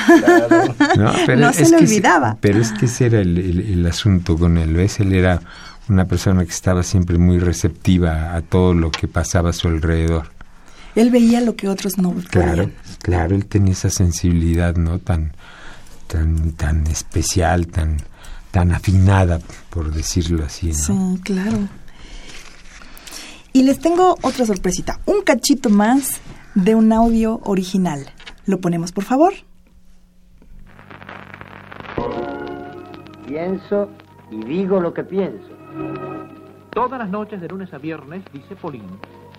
[0.96, 2.36] no, pero se le olvidaba.
[2.40, 5.00] pero es que ese era el, el, asunto con él, ¿ves?
[5.00, 5.42] Él era
[5.88, 10.28] una persona que estaba siempre muy receptiva a todo lo que pasaba a su alrededor.
[10.94, 14.98] Él veía lo que otros no Claro, claro, él tenía esa sensibilidad, ¿no?
[14.98, 15.32] Tan,
[16.06, 17.98] tan, tan especial, tan,
[18.50, 20.74] tan afinada, por decirlo así, ¿no?
[20.74, 21.58] Sí, claro.
[23.52, 26.20] Y les tengo otra sorpresita, un cachito más
[26.54, 28.06] de un audio original.
[28.46, 29.32] ¿Lo ponemos, por favor?
[33.26, 33.88] Pienso
[34.30, 35.48] y digo lo que pienso.
[36.72, 38.86] Todas las noches de lunes a viernes, dice Polín,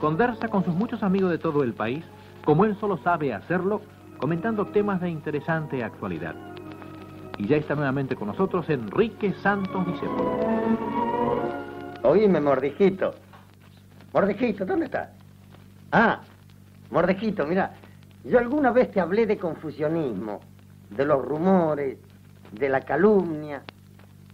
[0.01, 2.03] Conversa con sus muchos amigos de todo el país,
[2.43, 3.81] como él solo sabe hacerlo,
[4.17, 6.33] comentando temas de interesante actualidad.
[7.37, 10.39] Y ya está nuevamente con nosotros Enrique Santos Discépolo.
[12.01, 13.13] Oíme, Mordijito.
[14.11, 15.09] Mordijito, ¿dónde estás?
[15.91, 16.21] Ah,
[16.89, 17.75] Mordejito, mira,
[18.23, 20.39] yo alguna vez te hablé de confusionismo,
[20.89, 21.99] de los rumores,
[22.51, 23.61] de la calumnia,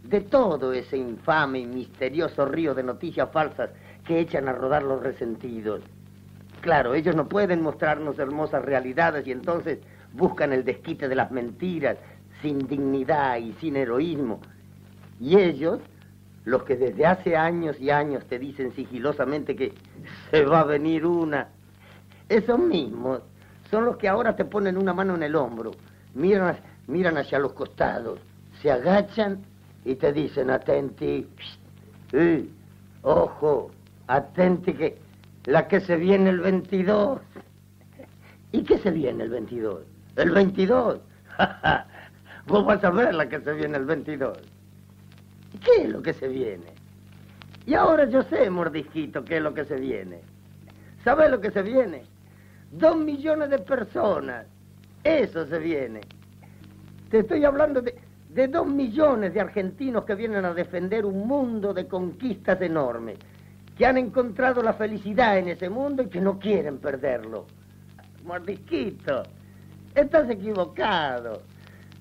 [0.01, 3.71] de todo ese infame y misterioso río de noticias falsas
[4.07, 5.81] que echan a rodar los resentidos.
[6.61, 9.79] Claro, ellos no pueden mostrarnos hermosas realidades y entonces
[10.13, 11.97] buscan el desquite de las mentiras,
[12.41, 14.39] sin dignidad y sin heroísmo.
[15.19, 15.79] Y ellos,
[16.45, 19.73] los que desde hace años y años te dicen sigilosamente que
[20.31, 21.49] se va a venir una,
[22.29, 23.21] esos mismos
[23.69, 25.71] son los que ahora te ponen una mano en el hombro,
[26.13, 28.19] miran, miran hacia los costados,
[28.61, 29.43] se agachan
[29.83, 31.27] y te dicen, atenti,
[32.13, 32.49] eh,
[33.01, 33.71] ojo,
[34.07, 34.97] Atente que
[35.45, 37.21] la que se viene el 22.
[38.51, 39.83] ¿Y qué se viene el 22?
[40.15, 40.99] El 22.
[42.47, 44.37] Vos vas a ver la que se viene el 22.
[45.63, 46.65] ¿Qué es lo que se viene?
[47.65, 50.19] Y ahora yo sé, mordisquito, qué es lo que se viene.
[51.03, 52.03] ¿Sabes lo que se viene?
[52.71, 54.45] Dos millones de personas.
[55.03, 56.01] Eso se viene.
[57.09, 57.95] Te estoy hablando de,
[58.29, 63.17] de dos millones de argentinos que vienen a defender un mundo de conquistas enormes
[63.77, 67.45] que han encontrado la felicidad en ese mundo y que no quieren perderlo.
[68.25, 69.23] Mordisquito,
[69.93, 71.43] estás equivocado.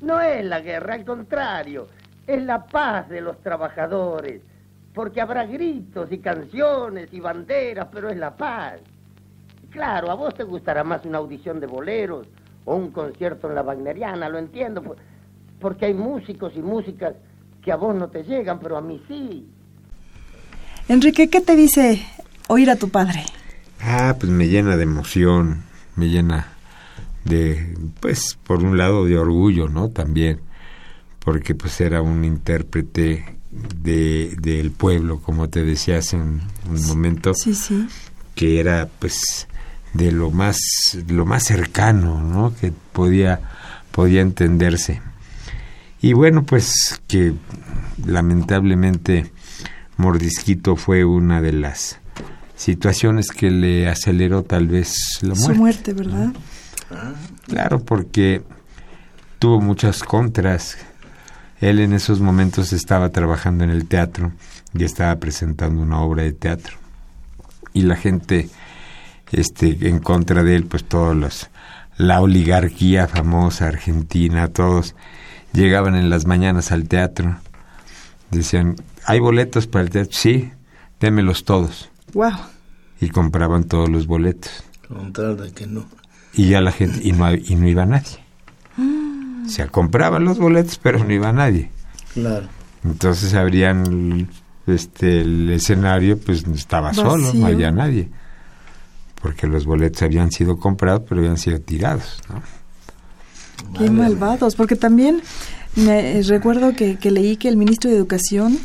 [0.01, 1.87] No es la guerra, al contrario,
[2.27, 4.43] es la paz de los trabajadores,
[4.95, 8.81] porque habrá gritos y canciones y banderas, pero es la paz.
[9.71, 12.27] Claro, a vos te gustará más una audición de boleros
[12.65, 14.97] o un concierto en la Wagneriana, lo entiendo,
[15.61, 17.15] porque hay músicos y músicas
[17.63, 19.51] que a vos no te llegan, pero a mí sí.
[20.89, 22.07] Enrique, ¿qué te dice
[22.47, 23.25] oír a tu padre?
[23.81, 25.65] Ah, pues me llena de emoción,
[25.97, 26.53] me llena
[27.25, 29.89] de, pues, por un lado de orgullo, ¿no?
[29.89, 30.41] También,
[31.19, 36.43] porque pues era un intérprete de, del pueblo, como te decía hace un,
[36.87, 37.89] momento, sí, sí.
[38.37, 39.49] que era, pues,
[39.93, 40.57] de lo más,
[41.09, 42.55] lo más cercano, ¿no?
[42.55, 43.41] Que podía,
[43.91, 45.03] podía entenderse.
[46.01, 47.35] Y bueno, pues, que
[48.05, 49.33] lamentablemente
[49.97, 51.99] mordisquito fue una de las
[52.55, 55.45] situaciones que le aceleró tal vez la muerte.
[55.45, 56.33] Su muerte, ¿verdad?
[57.47, 58.43] Claro, porque
[59.39, 60.79] tuvo muchas contras.
[61.61, 64.33] Él en esos momentos estaba trabajando en el teatro
[64.75, 66.77] y estaba presentando una obra de teatro.
[67.73, 68.49] Y la gente
[69.33, 71.51] este en contra de él, pues todos los
[71.97, 74.95] la oligarquía famosa argentina, todos
[75.53, 77.39] llegaban en las mañanas al teatro.
[78.31, 78.77] Decían,
[79.07, 80.13] ¿Hay boletos para el teatro?
[80.13, 80.51] Sí,
[80.99, 81.91] démelos todos.
[82.13, 82.33] Wow.
[83.01, 84.65] Y compraban todos los boletos.
[84.89, 85.87] Con tal de que no.
[86.35, 88.19] Y ya la gente, y no, y no iba nadie.
[88.77, 89.47] Mm.
[89.47, 91.71] O sea, compraban los boletos, pero no iba nadie.
[92.15, 92.49] Claro.
[92.85, 94.29] Entonces abrían
[94.67, 98.09] este, el escenario, pues estaba solo, no había nadie.
[99.23, 102.43] Porque los boletos habían sido comprados, pero habían sido tirados, ¿no?
[103.79, 105.23] Qué malvados, porque también
[105.77, 108.59] me recuerdo que, que leí que el ministro de Educación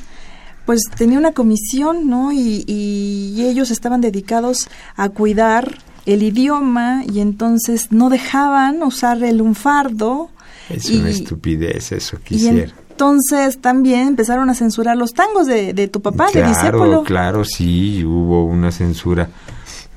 [0.65, 2.31] pues tenía una comisión, ¿no?
[2.31, 9.37] Y, y ellos estaban dedicados a cuidar el idioma y entonces no dejaban usar el
[9.37, 10.29] lunfardo.
[10.69, 12.71] Es una estupidez eso, quisiera.
[12.89, 17.03] entonces también empezaron a censurar los tangos de, de tu papá, claro, de Disépolo.
[17.03, 19.29] Claro, sí, hubo una censura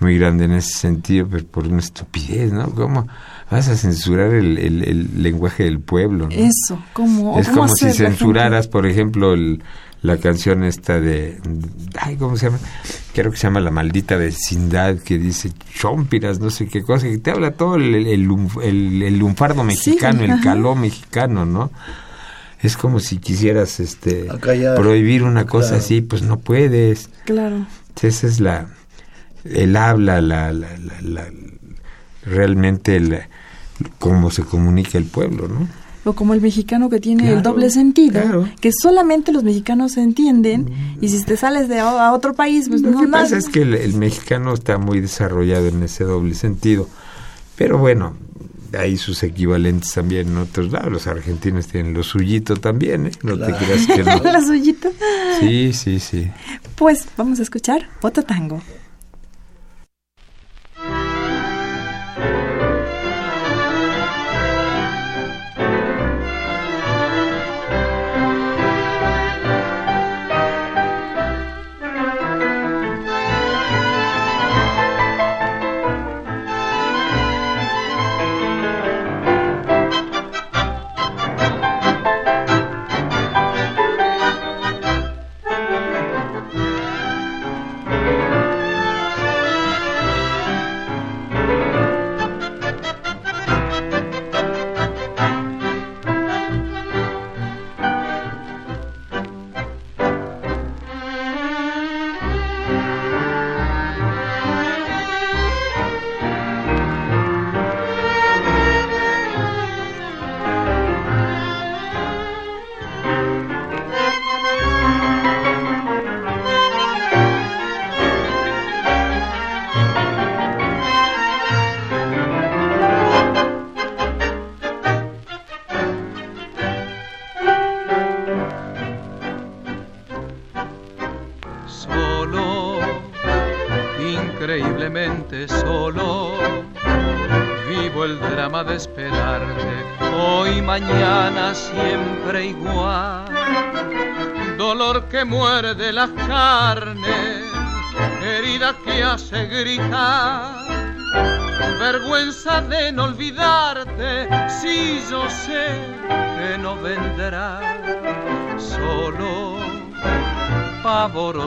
[0.00, 2.70] muy grande en ese sentido, pero por una estupidez, ¿no?
[2.70, 3.06] ¿Cómo
[3.50, 6.28] vas a censurar el, el, el lenguaje del pueblo?
[6.28, 6.34] ¿no?
[6.34, 7.38] Eso, ¿cómo?
[7.38, 9.62] Es ¿cómo como si censuraras, por ejemplo, el,
[10.04, 11.40] la canción esta de...
[11.98, 12.58] Ay, ¿cómo se llama?
[13.14, 17.16] Creo que se llama La Maldita Vecindad, que dice chompiras, no sé qué cosa, que
[17.16, 20.42] te habla todo el, el, el, lunf- el- el lunfardo mexicano, el ajá.
[20.42, 21.70] caló mexicano, ¿no?
[22.60, 24.76] Es como si quisieras este Acallar.
[24.76, 25.82] prohibir una cosa Claro.
[25.84, 27.08] así, pues no puedes.
[27.24, 27.66] Claro.
[28.02, 28.66] Esa es la
[29.44, 31.28] el habla, la, la, la, la-
[32.24, 33.26] realmente la-
[33.98, 35.66] cómo se comunica el pueblo, ¿no?
[36.04, 38.48] O como el mexicano que tiene el doble sentido, claro.
[38.60, 40.68] que solamente los mexicanos entienden
[41.00, 43.48] y si te sales de a, a otro país, pues Lo no que pasa es
[43.48, 46.88] que el, el mexicano está muy desarrollado en ese doble sentido,
[47.56, 48.14] pero bueno,
[48.78, 50.92] hay sus equivalentes también en otros lados.
[50.92, 53.12] Los argentinos tienen lo suyito también, ¿eh?
[53.22, 54.18] No te creas que no.
[54.24, 54.90] La suyita.
[55.40, 56.30] Sí, sí, sí.
[56.76, 58.60] Pues vamos a escuchar Otro Tango.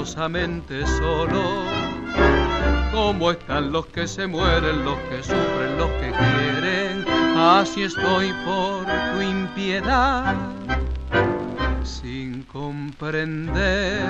[0.07, 1.65] Solo.
[2.91, 7.05] Como están los que se mueren, los que sufren, los que quieren,
[7.37, 10.35] así estoy por tu impiedad,
[11.83, 14.01] sin comprender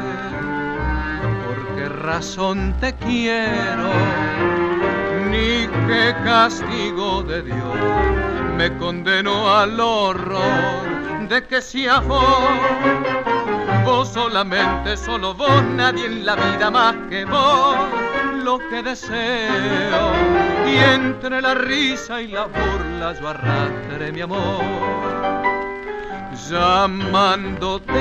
[1.46, 3.92] por qué razón te quiero,
[5.30, 7.78] ni qué castigo de Dios
[8.56, 13.37] me condenó al horror de que sea vos
[13.88, 17.78] Vos solamente, solo vos, nadie en la vida más que vos,
[18.44, 20.12] lo que deseo.
[20.68, 24.62] Y entre la risa y la burla yo arrastre mi amor,
[26.50, 27.94] llamándote.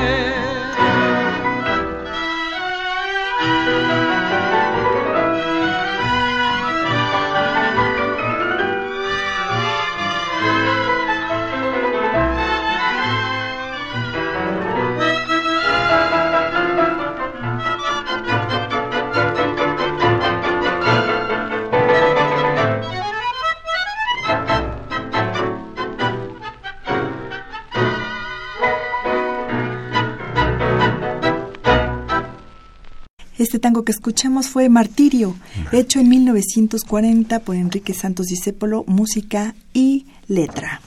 [33.47, 35.37] Este tango que escuchamos fue Martirio,
[35.71, 40.81] hecho en 1940 por Enrique Santos Discépolo, música y letra.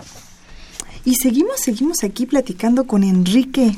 [1.06, 3.78] Y seguimos, seguimos aquí platicando con Enrique,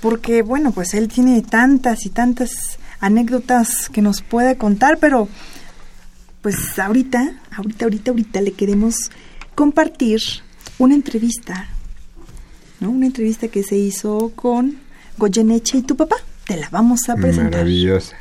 [0.00, 5.28] porque bueno, pues él tiene tantas y tantas anécdotas que nos puede contar, pero
[6.42, 9.12] pues ahorita, ahorita, ahorita, ahorita le queremos
[9.54, 10.20] compartir
[10.78, 11.68] una entrevista,
[12.80, 12.90] ¿no?
[12.90, 14.76] Una entrevista que se hizo con
[15.18, 16.16] Goyeneche y tu papá.
[16.48, 17.60] Te la vamos a presentar.
[17.60, 18.16] Maravillosa.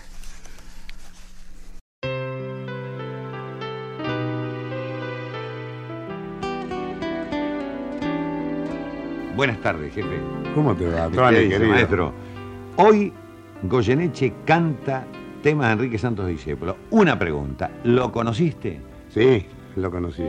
[9.36, 10.20] Buenas tardes, jefe.
[10.56, 11.72] ¿Cómo te va, ¿Qué Tony, dice, querido?
[11.72, 12.14] maestro?
[12.76, 13.14] Hoy
[13.64, 15.06] Goyeneche canta
[15.42, 16.76] tema de Enrique Santos Discépolo.
[16.90, 18.82] Una pregunta, ¿lo conociste?
[19.10, 19.46] Sí,
[19.78, 20.26] lo conocí.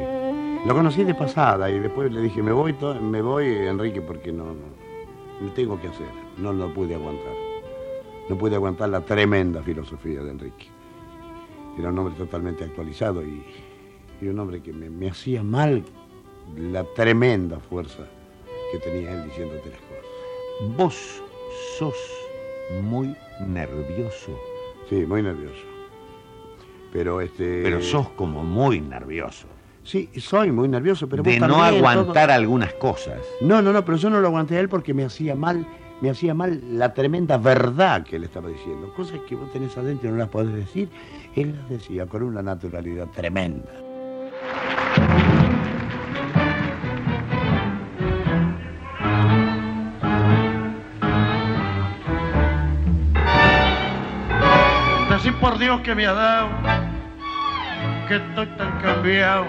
[0.65, 4.45] Lo conocí de pasada y después le dije, me voy, me voy Enrique, porque no,
[4.45, 6.07] no, no tengo que hacer.
[6.37, 7.48] No lo pude aguantar.
[8.29, 10.67] No pude aguantar la tremenda filosofía de Enrique.
[11.79, 13.45] Era un hombre totalmente actualizado y,
[14.23, 15.85] un hombre que me, me hacía mal
[16.57, 18.05] la tremenda fuerza
[18.73, 20.77] que tenía él diciéndote las cosas.
[20.77, 21.23] Vos
[21.79, 21.97] sos
[22.83, 23.15] muy
[23.47, 24.39] nervioso.
[24.89, 25.65] Sí, muy nervioso.
[26.93, 27.63] Pero este.
[27.63, 29.47] Pero sos como muy nervioso.
[29.85, 33.21] Sí, soy muy nervioso, pero de no aguantar algunas cosas.
[33.41, 35.67] No, no, no, pero yo no lo aguanté a él porque me hacía mal,
[36.01, 38.93] me hacía mal la tremenda verdad que él estaba diciendo.
[38.95, 40.89] Cosas que vos tenés adentro y no las podés decir,
[41.35, 43.69] él las decía con una naturalidad tremenda.
[55.11, 56.49] Así por Dios que me ha dado,
[58.07, 59.45] que estoy tan cambiado,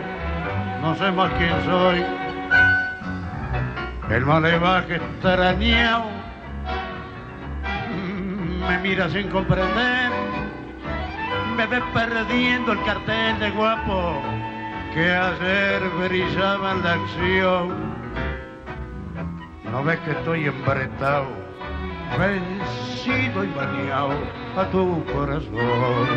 [0.82, 2.04] no sé más quién soy.
[4.10, 6.19] El malevaje extrañado
[8.70, 10.12] me mira sin comprender,
[11.58, 14.22] me ve perdiendo el cartel de guapo
[14.94, 17.74] que ayer brillaba la acción.
[19.72, 21.26] No ves que estoy embretado,
[22.20, 24.14] vencido y bañado
[24.56, 26.08] a tu corazón.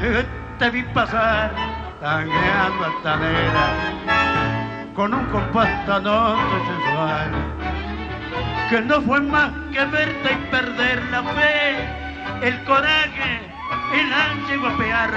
[0.58, 1.52] Te vi pasar
[2.00, 4.33] tangueando altanera
[4.94, 7.30] con un compás tan sensual
[8.70, 13.40] que no fue más que verte y perder la fe, el coraje,
[13.92, 15.10] el ansia guapear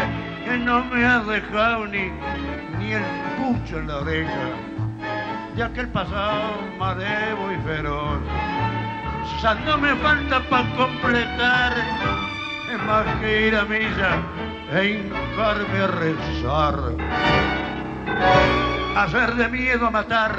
[0.43, 2.11] que no me has dejado ni,
[2.79, 3.03] ni el
[3.37, 4.49] pucho en la oreja
[5.55, 8.19] de aquel pasado marevo y feroz.
[9.41, 11.73] Ya no me falta para completar,
[12.71, 14.21] es más que ir a misa
[14.73, 16.75] e hincarme a rezar.
[18.95, 20.31] Hacer de miedo a matar,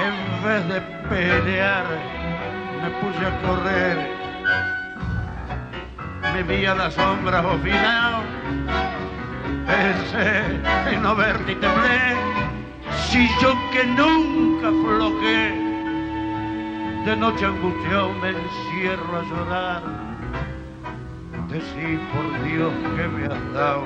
[0.00, 1.84] en vez de pelear,
[2.82, 4.24] me puse a correr.
[6.32, 8.22] Me vi a la sombra final,
[9.66, 12.34] pensé en no verte y temblé
[13.14, 15.54] si yo que nunca floqué,
[17.06, 19.82] de noche angustiado me encierro a llorar.
[21.48, 23.84] Decí por Dios que me has dado,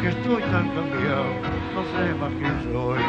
[0.00, 1.26] que estoy tan cambiado,
[1.76, 3.02] no más quién soy.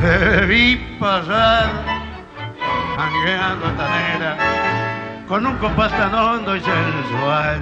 [0.00, 1.70] Te vi pasar,
[2.98, 4.36] a tanera
[5.28, 7.60] con un compás tan hondo y sensual,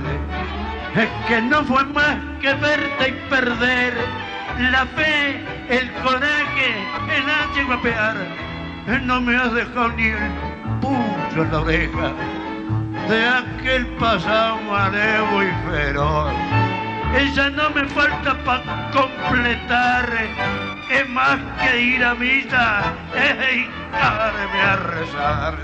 [0.94, 3.94] es que no fue más que verte y perder
[4.70, 6.70] la fe, el coraje,
[7.14, 8.16] el y guapear.
[9.02, 10.30] No me has dejado ni el
[10.80, 12.12] pucho en la oreja
[13.08, 16.32] de aquel pasado malevo y feroz.
[17.16, 20.08] Ella no me falta para completar,
[20.90, 25.58] es más que ir a misa, es hincarme a rezar.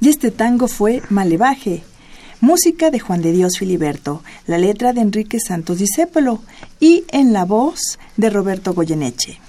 [0.00, 1.82] Y este tango fue Malevaje,
[2.40, 6.40] música de Juan de Dios Filiberto, la letra de Enrique Santos Discépolo
[6.78, 9.40] y en la voz de Roberto Goyeneche.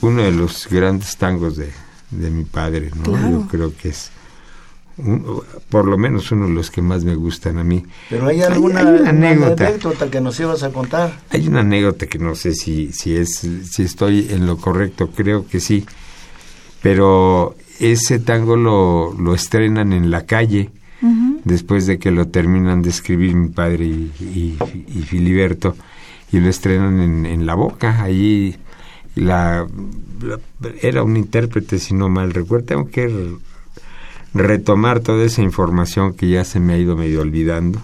[0.00, 1.70] Uno de los grandes tangos de,
[2.10, 3.30] mi padre, ¿no?
[3.30, 4.10] Yo creo que es
[5.68, 7.84] por lo menos uno de los que más me gustan a mí.
[8.10, 10.10] Pero hay alguna anécdota.
[10.10, 11.20] que nos ibas a contar.
[11.30, 15.46] Hay una anécdota que no sé si, si, es, si estoy en lo correcto, creo
[15.46, 15.84] que sí.
[16.82, 20.70] Pero ese tango lo, lo estrenan en la calle,
[21.44, 24.56] después de que lo terminan de escribir mi padre y,
[25.06, 25.76] Filiberto,
[26.32, 28.56] y lo estrenan en, en la boca, allí
[29.18, 29.66] la,
[30.82, 33.36] era un intérprete, si no mal recuerdo, tengo que
[34.34, 37.80] retomar toda esa información que ya se me ha ido medio olvidando.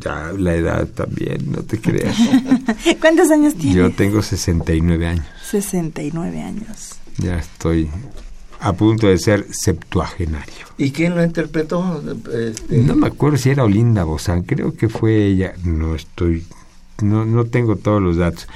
[0.00, 2.16] Ya la edad también, no te creas.
[3.00, 3.74] ¿Cuántos años tienes?
[3.74, 5.26] Yo tengo 69 años.
[5.50, 6.92] 69 años.
[7.18, 7.90] Ya estoy
[8.60, 10.66] a punto de ser septuagenario.
[10.76, 12.02] ¿Y quién lo interpretó?
[12.32, 16.44] Este, no me acuerdo si era Olinda Bozán, creo que fue ella, no estoy,
[17.02, 18.48] no, no tengo todos los datos,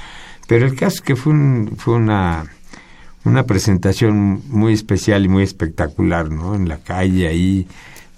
[0.47, 1.33] pero el caso es que fue,
[1.77, 2.45] fue una,
[3.25, 6.55] una presentación muy especial y muy espectacular, ¿no?
[6.55, 7.67] En la calle ahí,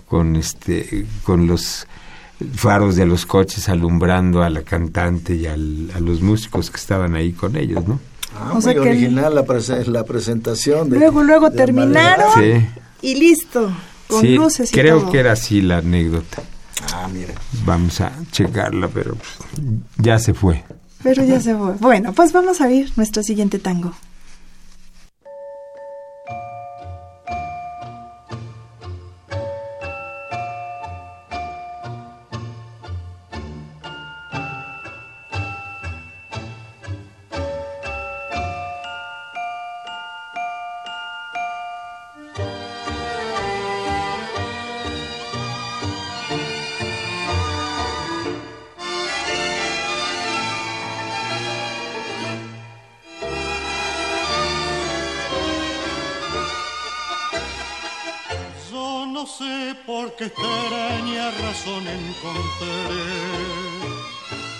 [0.08, 1.88] con, este, con los
[2.56, 7.16] faros de los coches alumbrando a la cantante y al, a los músicos que estaban
[7.16, 8.00] ahí con ellos, ¿no?
[8.38, 9.46] Ah, muy original la,
[9.88, 10.90] la presentación.
[10.90, 12.68] De, luego, luego terminaron
[13.02, 13.72] y listo,
[14.08, 16.44] con luces y Creo que era así la anécdota.
[16.94, 17.34] Ah, mira.
[17.66, 19.16] Vamos a checarla, pero
[19.98, 20.64] ya se fue.
[21.04, 21.74] Pero ya se fue.
[21.74, 23.94] Bueno, pues vamos a ver nuestro siguiente tango.
[60.18, 63.06] que extraña razón encontré.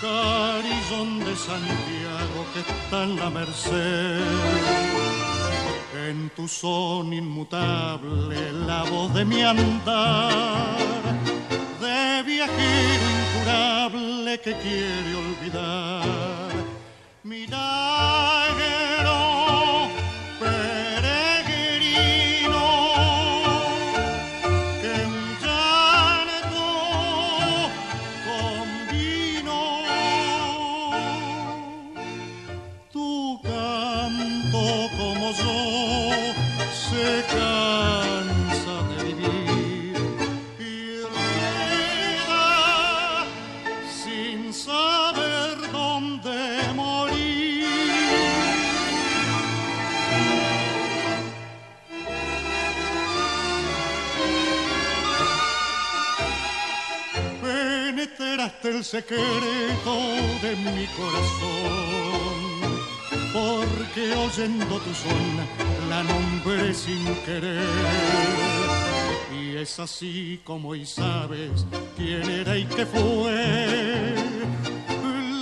[0.00, 4.20] Carillón de Santiago que está en la merced.
[6.08, 10.76] En tu son inmutable la voz de mi andar,
[11.80, 16.50] de viajero incurable que quiere olvidar.
[17.24, 18.45] Mirar
[58.76, 59.94] el secreto
[60.42, 62.42] de mi corazón,
[63.32, 67.64] porque oyendo tu son la nombré sin querer.
[69.40, 71.64] Y es así como hoy sabes
[71.96, 74.14] quién era y qué fue,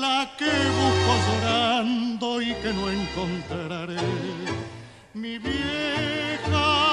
[0.00, 3.96] la que busco llorando y que no encontraré.
[5.14, 6.83] Mi vieja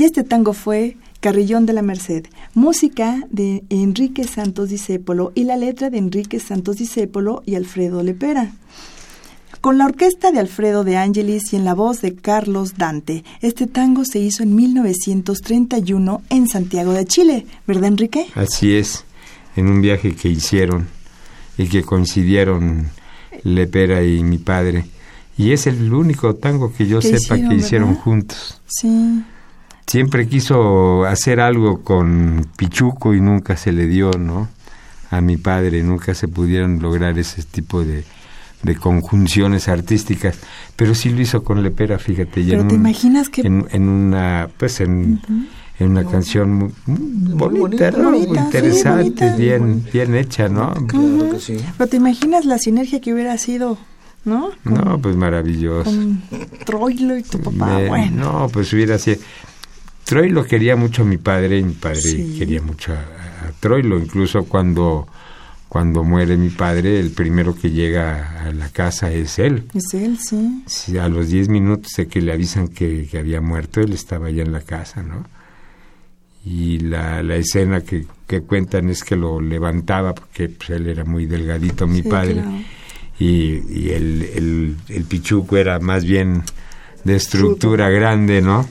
[0.00, 2.24] Y este tango fue Carrillón de la Merced,
[2.54, 8.50] música de Enrique Santos Discépolo y la letra de Enrique Santos Discépolo y Alfredo Lepera.
[9.60, 13.66] Con la orquesta de Alfredo de Angelis y en la voz de Carlos Dante, este
[13.66, 18.26] tango se hizo en 1931 en Santiago de Chile, ¿verdad Enrique?
[18.34, 19.04] Así es,
[19.54, 20.88] en un viaje que hicieron
[21.58, 22.88] y que coincidieron
[23.42, 24.86] Lepera y mi padre.
[25.36, 28.62] Y es el único tango que yo sepa que hicieron juntos.
[28.66, 29.22] Sí
[29.90, 34.48] siempre quiso hacer algo con Pichuco y nunca se le dio, ¿no?
[35.10, 38.04] A mi padre, nunca se pudieron lograr ese tipo de,
[38.62, 40.38] de conjunciones artísticas,
[40.76, 42.44] pero sí lo hizo con Lepera, fíjate.
[42.48, 43.40] Pero te imaginas que...
[43.40, 45.20] En, una, pues en,
[45.80, 50.72] en una canción muy, bonita, muy interesante, bien, bien hecha, ¿no?
[50.86, 51.56] Claro que sí.
[51.76, 53.76] Pero te imaginas la sinergia que hubiera sido
[54.24, 54.50] ¿no?
[54.64, 55.90] no, pues maravilloso.
[55.90, 56.22] Con
[56.64, 58.42] Troilo y tu papá, bueno.
[58.42, 59.18] No, pues hubiera sido...
[60.10, 62.02] Troilo quería mucho a mi padre y mi padre
[62.36, 65.06] quería mucho a, Troilo, incluso cuando,
[65.68, 69.68] cuando muere mi padre, el primero que llega a la casa es él.
[69.72, 70.18] Es él,
[70.66, 70.98] sí.
[70.98, 74.50] a los 10 minutos de que le avisan que, había muerto, él estaba ya en
[74.50, 75.26] la casa, ¿no?
[76.44, 81.04] Y la, la escena que, que, cuentan es que lo levantaba, porque pues, él era
[81.04, 82.42] muy delgadito, mi padre,
[83.20, 86.42] y, y el, el, el pichuco era más bien
[87.04, 88.66] de estructura grande, ¿no?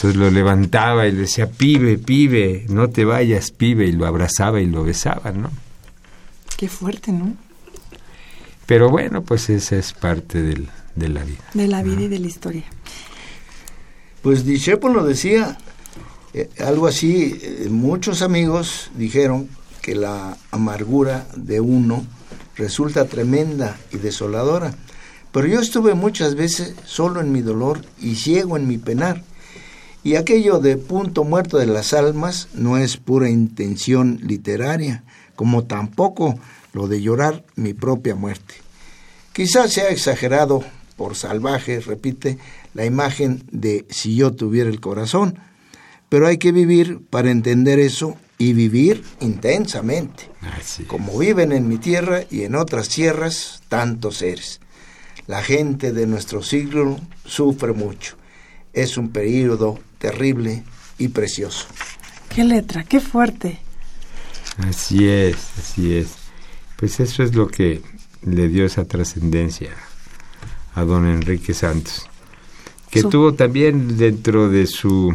[0.00, 4.58] Entonces lo levantaba y le decía, pibe, pibe, no te vayas, pibe, y lo abrazaba
[4.58, 5.50] y lo besaba, ¿no?
[6.56, 7.36] Qué fuerte, ¿no?
[8.64, 11.44] Pero bueno, pues esa es parte del, de la vida.
[11.52, 12.64] De la vida y de la historia.
[14.22, 15.58] Pues lo decía
[16.32, 19.50] eh, algo así, eh, muchos amigos dijeron
[19.82, 22.06] que la amargura de uno
[22.56, 24.72] resulta tremenda y desoladora,
[25.30, 29.24] pero yo estuve muchas veces solo en mi dolor y ciego en mi penar.
[30.02, 35.04] Y aquello de punto muerto de las almas no es pura intención literaria,
[35.36, 36.38] como tampoco
[36.72, 38.54] lo de llorar mi propia muerte.
[39.32, 40.64] Quizás sea exagerado
[40.96, 42.38] por salvaje, repite,
[42.74, 45.38] la imagen de si yo tuviera el corazón,
[46.08, 50.30] pero hay que vivir para entender eso y vivir intensamente,
[50.86, 54.60] como viven en mi tierra y en otras tierras tantos seres.
[55.26, 58.16] La gente de nuestro siglo sufre mucho.
[58.72, 60.64] Es un periodo terrible
[60.98, 61.66] y precioso.
[62.34, 63.60] Qué letra, qué fuerte.
[64.58, 66.16] Así es, así es.
[66.76, 67.82] Pues eso es lo que
[68.22, 69.70] le dio esa trascendencia
[70.74, 72.08] a don Enrique Santos,
[72.90, 75.14] que tuvo también dentro de su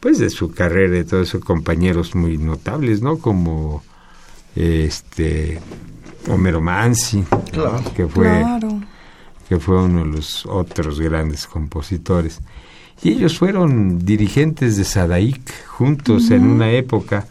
[0.00, 3.18] pues de su carrera de todos sus compañeros muy notables, ¿no?
[3.18, 3.82] Como
[4.54, 5.60] este
[6.28, 7.24] Homero Mansi,
[7.94, 8.44] que fue
[9.48, 12.40] que fue uno de los otros grandes compositores.
[13.02, 17.26] Y ellos fueron dirigentes de Sadaic juntos en una época.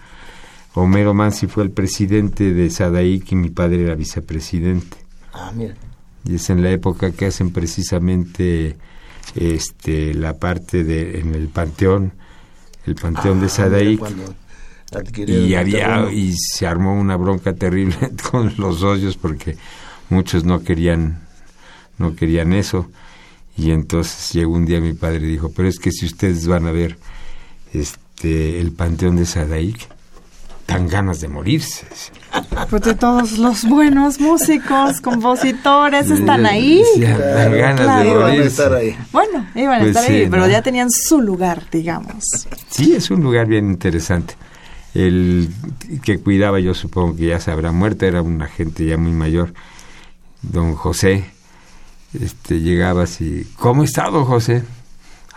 [0.74, 4.97] Homero Mansi fue el presidente de Sadaic y mi padre era vicepresidente.
[5.34, 5.76] Ah, mira.
[6.24, 8.78] Y es en la época que hacen precisamente
[9.36, 12.13] este la parte de en el panteón,
[12.86, 14.01] el panteón de ah, Sadaic.
[15.28, 17.97] Y había y se armó una bronca terrible
[18.32, 19.57] con los socios porque
[20.09, 21.22] muchos no querían
[21.97, 22.89] no querían eso.
[23.58, 26.68] Y entonces llegó un día mi padre y dijo, pero es que si ustedes van
[26.68, 26.97] a ver
[27.74, 29.88] este el panteón de Sadaik,
[30.66, 31.86] tan ganas de morirse.
[32.70, 36.84] Pues de todos los buenos músicos, compositores están ahí.
[36.99, 38.97] tan ganas de morirse.
[39.12, 42.24] Bueno, iban a pues estar ahí, pero ya tenían su lugar, digamos.
[42.70, 44.36] Sí, es un lugar bien interesante.
[44.93, 45.49] El
[46.03, 49.53] que cuidaba, yo supongo que ya se habrá muerto, era una gente ya muy mayor,
[50.41, 51.26] don José,
[52.22, 54.63] este, llegabas y, ¿cómo está, don José?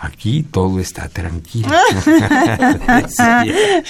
[0.00, 1.68] Aquí todo está tranquilo.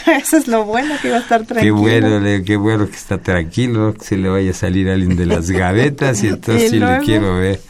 [0.07, 1.77] Eso es lo bueno que va a estar tranquilo.
[1.77, 5.27] Qué bueno, qué bueno que está tranquilo, que se le vaya a salir alguien de
[5.27, 7.61] las gavetas y entonces sí le quiero ver.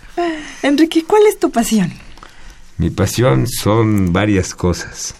[0.62, 1.92] Enrique, ¿cuál es tu pasión?
[2.76, 5.16] Mi pasión son varias cosas.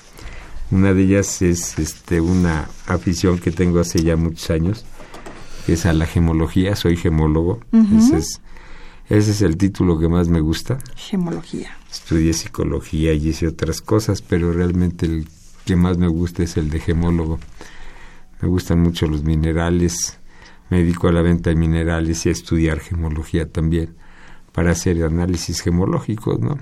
[0.70, 4.84] Una de ellas es este una afición que tengo hace ya muchos años,
[5.66, 7.59] que es a la gemología, soy gemólogo.
[7.96, 8.40] Ese es
[9.09, 10.79] ese es el título que más me gusta.
[10.97, 11.77] Gemología.
[11.91, 15.29] Estudié psicología y hice otras cosas, pero realmente el
[15.65, 17.39] que más me gusta es el de gemólogo.
[18.41, 20.19] Me gustan mucho los minerales,
[20.71, 23.95] me dedico a la venta de minerales y a estudiar gemología también,
[24.53, 26.59] para hacer análisis gemológicos, ¿no?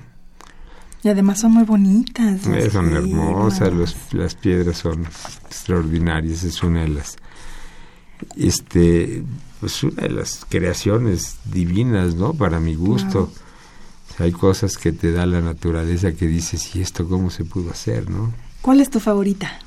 [1.03, 2.47] Y además son muy bonitas.
[2.47, 3.73] Eh, son hermosas,
[4.13, 5.05] las piedras son
[5.47, 7.17] extraordinarias, es una de las
[8.37, 9.23] este
[9.61, 12.35] pues una de las creaciones divinas, ¿no?
[12.35, 13.33] Para mi gusto.
[14.19, 18.09] hay cosas que te da la naturaleza que dices, ¿y esto cómo se pudo hacer,
[18.09, 18.33] no?
[18.63, 19.61] ¿Cuál es tu favorita?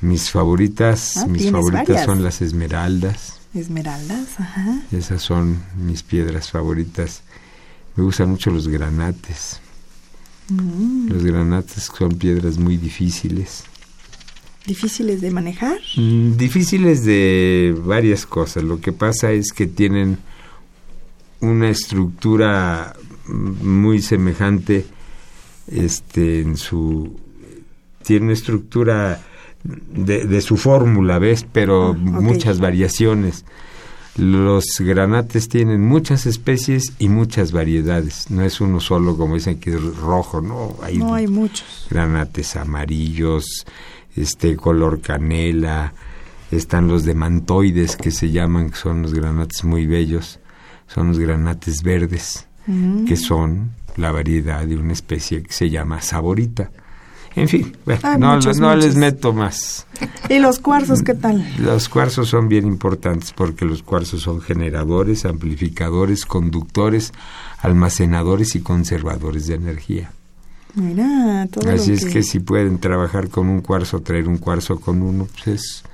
[0.00, 3.40] Mis favoritas, ah, mis favoritas son las esmeraldas.
[3.54, 4.82] Esmeraldas, ajá.
[4.90, 7.22] Esas son mis piedras favoritas.
[7.94, 9.60] Me gustan mucho los granates.
[10.48, 11.08] Mm.
[11.08, 13.64] Los granates son piedras muy difíciles
[14.66, 15.78] difíciles de manejar?
[15.96, 18.62] Mm, difíciles de varias cosas.
[18.64, 20.18] Lo que pasa es que tienen
[21.40, 22.94] una estructura
[23.26, 24.86] muy semejante
[25.70, 27.16] este en su
[28.04, 29.20] tiene una estructura
[29.64, 31.46] de, su fórmula, ¿ves?
[31.52, 33.44] Pero ah, muchas variaciones.
[34.16, 38.30] Los granates tienen muchas especies y muchas variedades.
[38.30, 40.76] No es uno solo, como dicen que es rojo, no.
[40.82, 41.86] Hay, no hay muchos.
[41.88, 43.64] Granates amarillos,
[44.16, 45.92] este color canela,
[46.50, 50.38] están los de mantoides que se llaman, que son los granates muy bellos,
[50.86, 53.04] son los granates verdes, mm.
[53.06, 56.70] que son la variedad de una especie que se llama saborita.
[57.34, 57.74] En fin,
[58.18, 59.86] no, no les meto más.
[60.28, 61.42] ¿Y los cuarzos qué tal?
[61.58, 67.12] Los cuarzos son bien importantes porque los cuarzos son generadores, amplificadores, conductores,
[67.60, 70.12] almacenadores y conservadores de energía.
[70.74, 72.22] Mira, todo Así es que...
[72.22, 75.84] si pueden trabajar con un cuarzo, traer un cuarzo con uno, pues es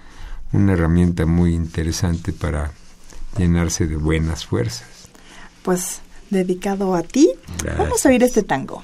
[0.52, 2.70] una herramienta muy interesante para
[3.36, 4.86] llenarse de buenas fuerzas.
[5.62, 6.00] Pues
[6.30, 7.30] dedicado a ti,
[7.76, 8.82] vamos a oír este tango.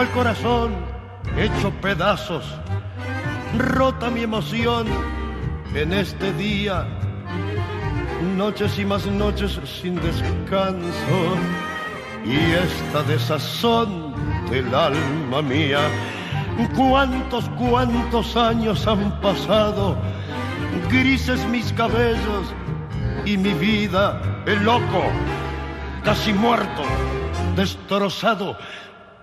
[0.00, 0.76] El corazón
[1.36, 2.44] hecho pedazos,
[3.56, 4.86] rota mi emoción
[5.74, 6.86] en este día.
[8.36, 11.36] Noches y más noches sin descanso
[12.24, 14.14] y esta desazón
[14.48, 15.80] del alma mía.
[16.76, 19.96] Cuántos, cuántos años han pasado,
[20.88, 22.54] grises mis cabellos
[23.24, 25.02] y mi vida, el loco,
[26.04, 26.82] casi muerto,
[27.56, 28.56] destrozado,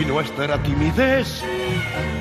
[0.00, 1.42] y nuestra timidez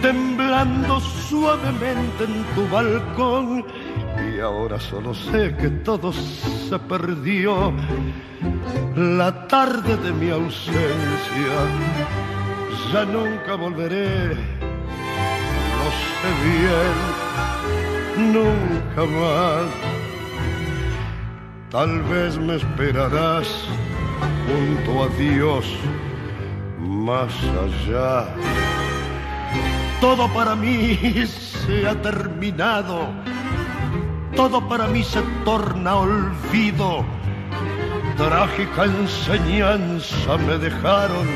[0.01, 3.65] temblando suavemente en tu balcón.
[4.35, 7.73] Y ahora solo sé que todo se perdió.
[8.95, 11.57] La tarde de mi ausencia,
[12.91, 14.29] ya nunca volveré.
[15.77, 16.95] Lo sé bien,
[18.33, 19.67] nunca más.
[21.69, 23.47] Tal vez me esperarás
[24.47, 25.65] junto a Dios
[27.07, 27.31] más
[27.65, 28.27] allá.
[30.01, 33.07] Todo para mí se ha terminado,
[34.35, 37.05] todo para mí se torna olvido.
[38.17, 41.27] Trágica enseñanza me dejaron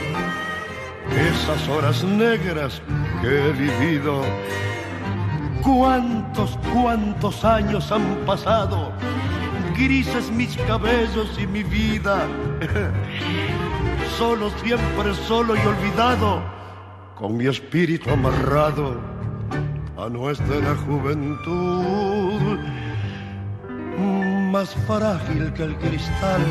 [1.29, 2.81] esas horas negras
[3.21, 4.23] que he vivido.
[5.63, 8.91] Cuántos, cuántos años han pasado,
[9.77, 12.27] grises mis cabellos y mi vida
[14.21, 16.43] solo, siempre solo y olvidado,
[17.17, 19.01] con mi espíritu amarrado
[19.97, 22.59] a nuestra juventud,
[24.51, 26.43] más frágil que el cristal,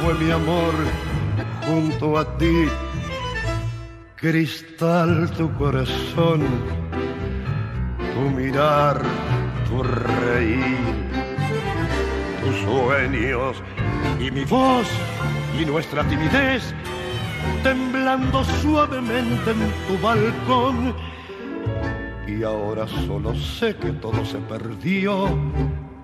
[0.00, 0.72] fue mi amor
[1.66, 2.66] junto a ti,
[4.16, 6.40] cristal tu corazón,
[8.14, 9.02] tu mirar,
[9.68, 10.78] tu reír,
[12.42, 13.62] tus sueños
[14.18, 14.88] y mi voz
[15.58, 16.74] y nuestra timidez,
[17.62, 20.94] temblando suavemente en tu balcón.
[22.26, 25.28] Y ahora solo sé que todo se perdió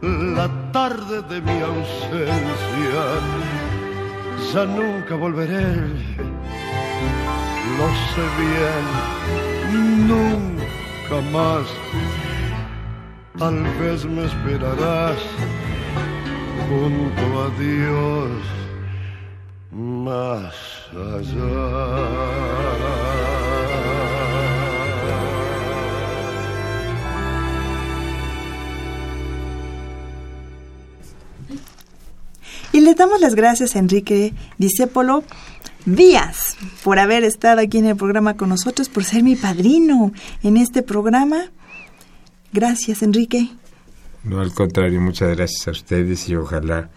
[0.03, 3.05] la tarde de mi ausencia.
[4.53, 5.75] Ya nunca volveré,
[7.79, 11.67] lo sé bien, nunca más.
[13.39, 15.19] Tal vez me esperarás
[16.69, 18.56] junto a Dios
[20.07, 20.55] más
[20.95, 22.47] allá.
[32.73, 35.25] Y le damos las gracias a Enrique Disépolo
[35.87, 40.57] Díaz por haber estado aquí en el programa con nosotros, por ser mi padrino en
[40.57, 41.51] este programa.
[42.53, 43.49] Gracias, Enrique.
[44.23, 46.91] No, al contrario, muchas gracias a ustedes y ojalá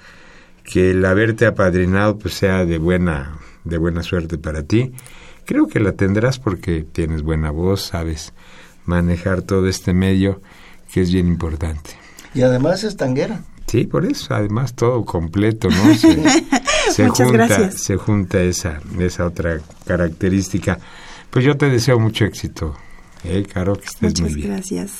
[0.64, 4.94] que el haberte apadrinado pues sea de buena de buena suerte para ti.
[5.46, 8.34] Creo que la tendrás porque tienes buena voz, sabes
[8.86, 10.42] manejar todo este medio
[10.92, 11.92] que es bien importante.
[12.34, 13.44] Y además es tanguera.
[13.68, 15.94] Sí, por eso, además todo completo, ¿no?
[16.92, 17.84] Se, Muchas junta, gracias.
[17.84, 20.80] se junta esa, esa otra característica.
[21.30, 22.76] Pues yo te deseo mucho éxito,
[23.24, 24.48] eh, Caro, que estés Muchas muy bien.
[24.54, 24.92] gracias.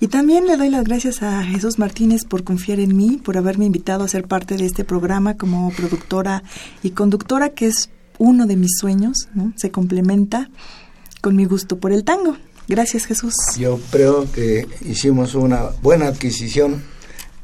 [0.00, 3.64] Y también le doy las gracias a Jesús Martínez por confiar en mí, por haberme
[3.66, 6.42] invitado a ser parte de este programa como productora
[6.82, 9.52] y conductora, que es uno de mis sueños, ¿no?
[9.56, 10.50] Se complementa
[11.20, 12.36] con mi gusto por el tango.
[12.68, 13.34] Gracias, Jesús.
[13.58, 16.82] Yo creo que hicimos una buena adquisición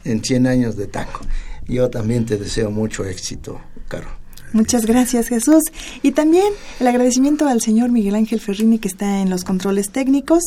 [0.05, 1.21] en 100 años de tango.
[1.67, 4.18] Yo también te deseo mucho éxito, Caro.
[4.53, 5.65] Muchas gracias, Jesús.
[6.03, 6.47] Y también
[6.81, 10.43] el agradecimiento al señor Miguel Ángel Ferrini que está en los controles técnicos.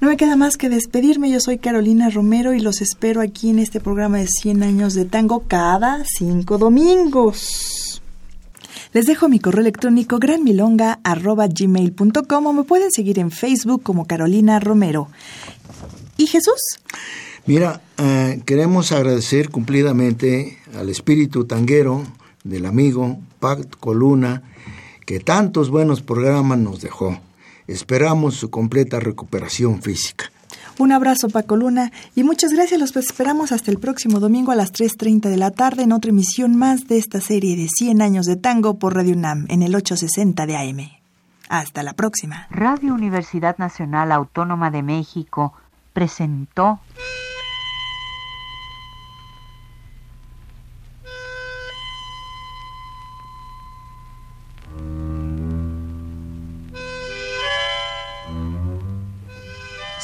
[0.00, 1.30] No me queda más que despedirme.
[1.30, 5.04] Yo soy Carolina Romero y los espero aquí en este programa de 100 años de
[5.04, 8.00] tango cada cinco domingos.
[8.92, 15.08] Les dejo mi correo electrónico granmilonga.gmail.com o me pueden seguir en Facebook como Carolina Romero.
[16.16, 16.78] ¿Y Jesús?
[17.44, 22.04] Mira, eh, queremos agradecer cumplidamente al espíritu tanguero
[22.44, 24.40] del amigo Pat Coluna,
[25.04, 27.18] que tantos buenos programas nos dejó.
[27.66, 30.30] Esperamos su completa recuperación física.
[30.78, 32.80] Un abrazo, Paco Luna, y muchas gracias.
[32.80, 36.56] Los esperamos hasta el próximo domingo a las 3.30 de la tarde en otra emisión
[36.56, 40.46] más de esta serie de 100 años de tango por Radio UNAM en el 860
[40.46, 40.90] de AM.
[41.50, 42.46] Hasta la próxima.
[42.48, 45.52] Radio Universidad Nacional Autónoma de México
[45.92, 46.80] presentó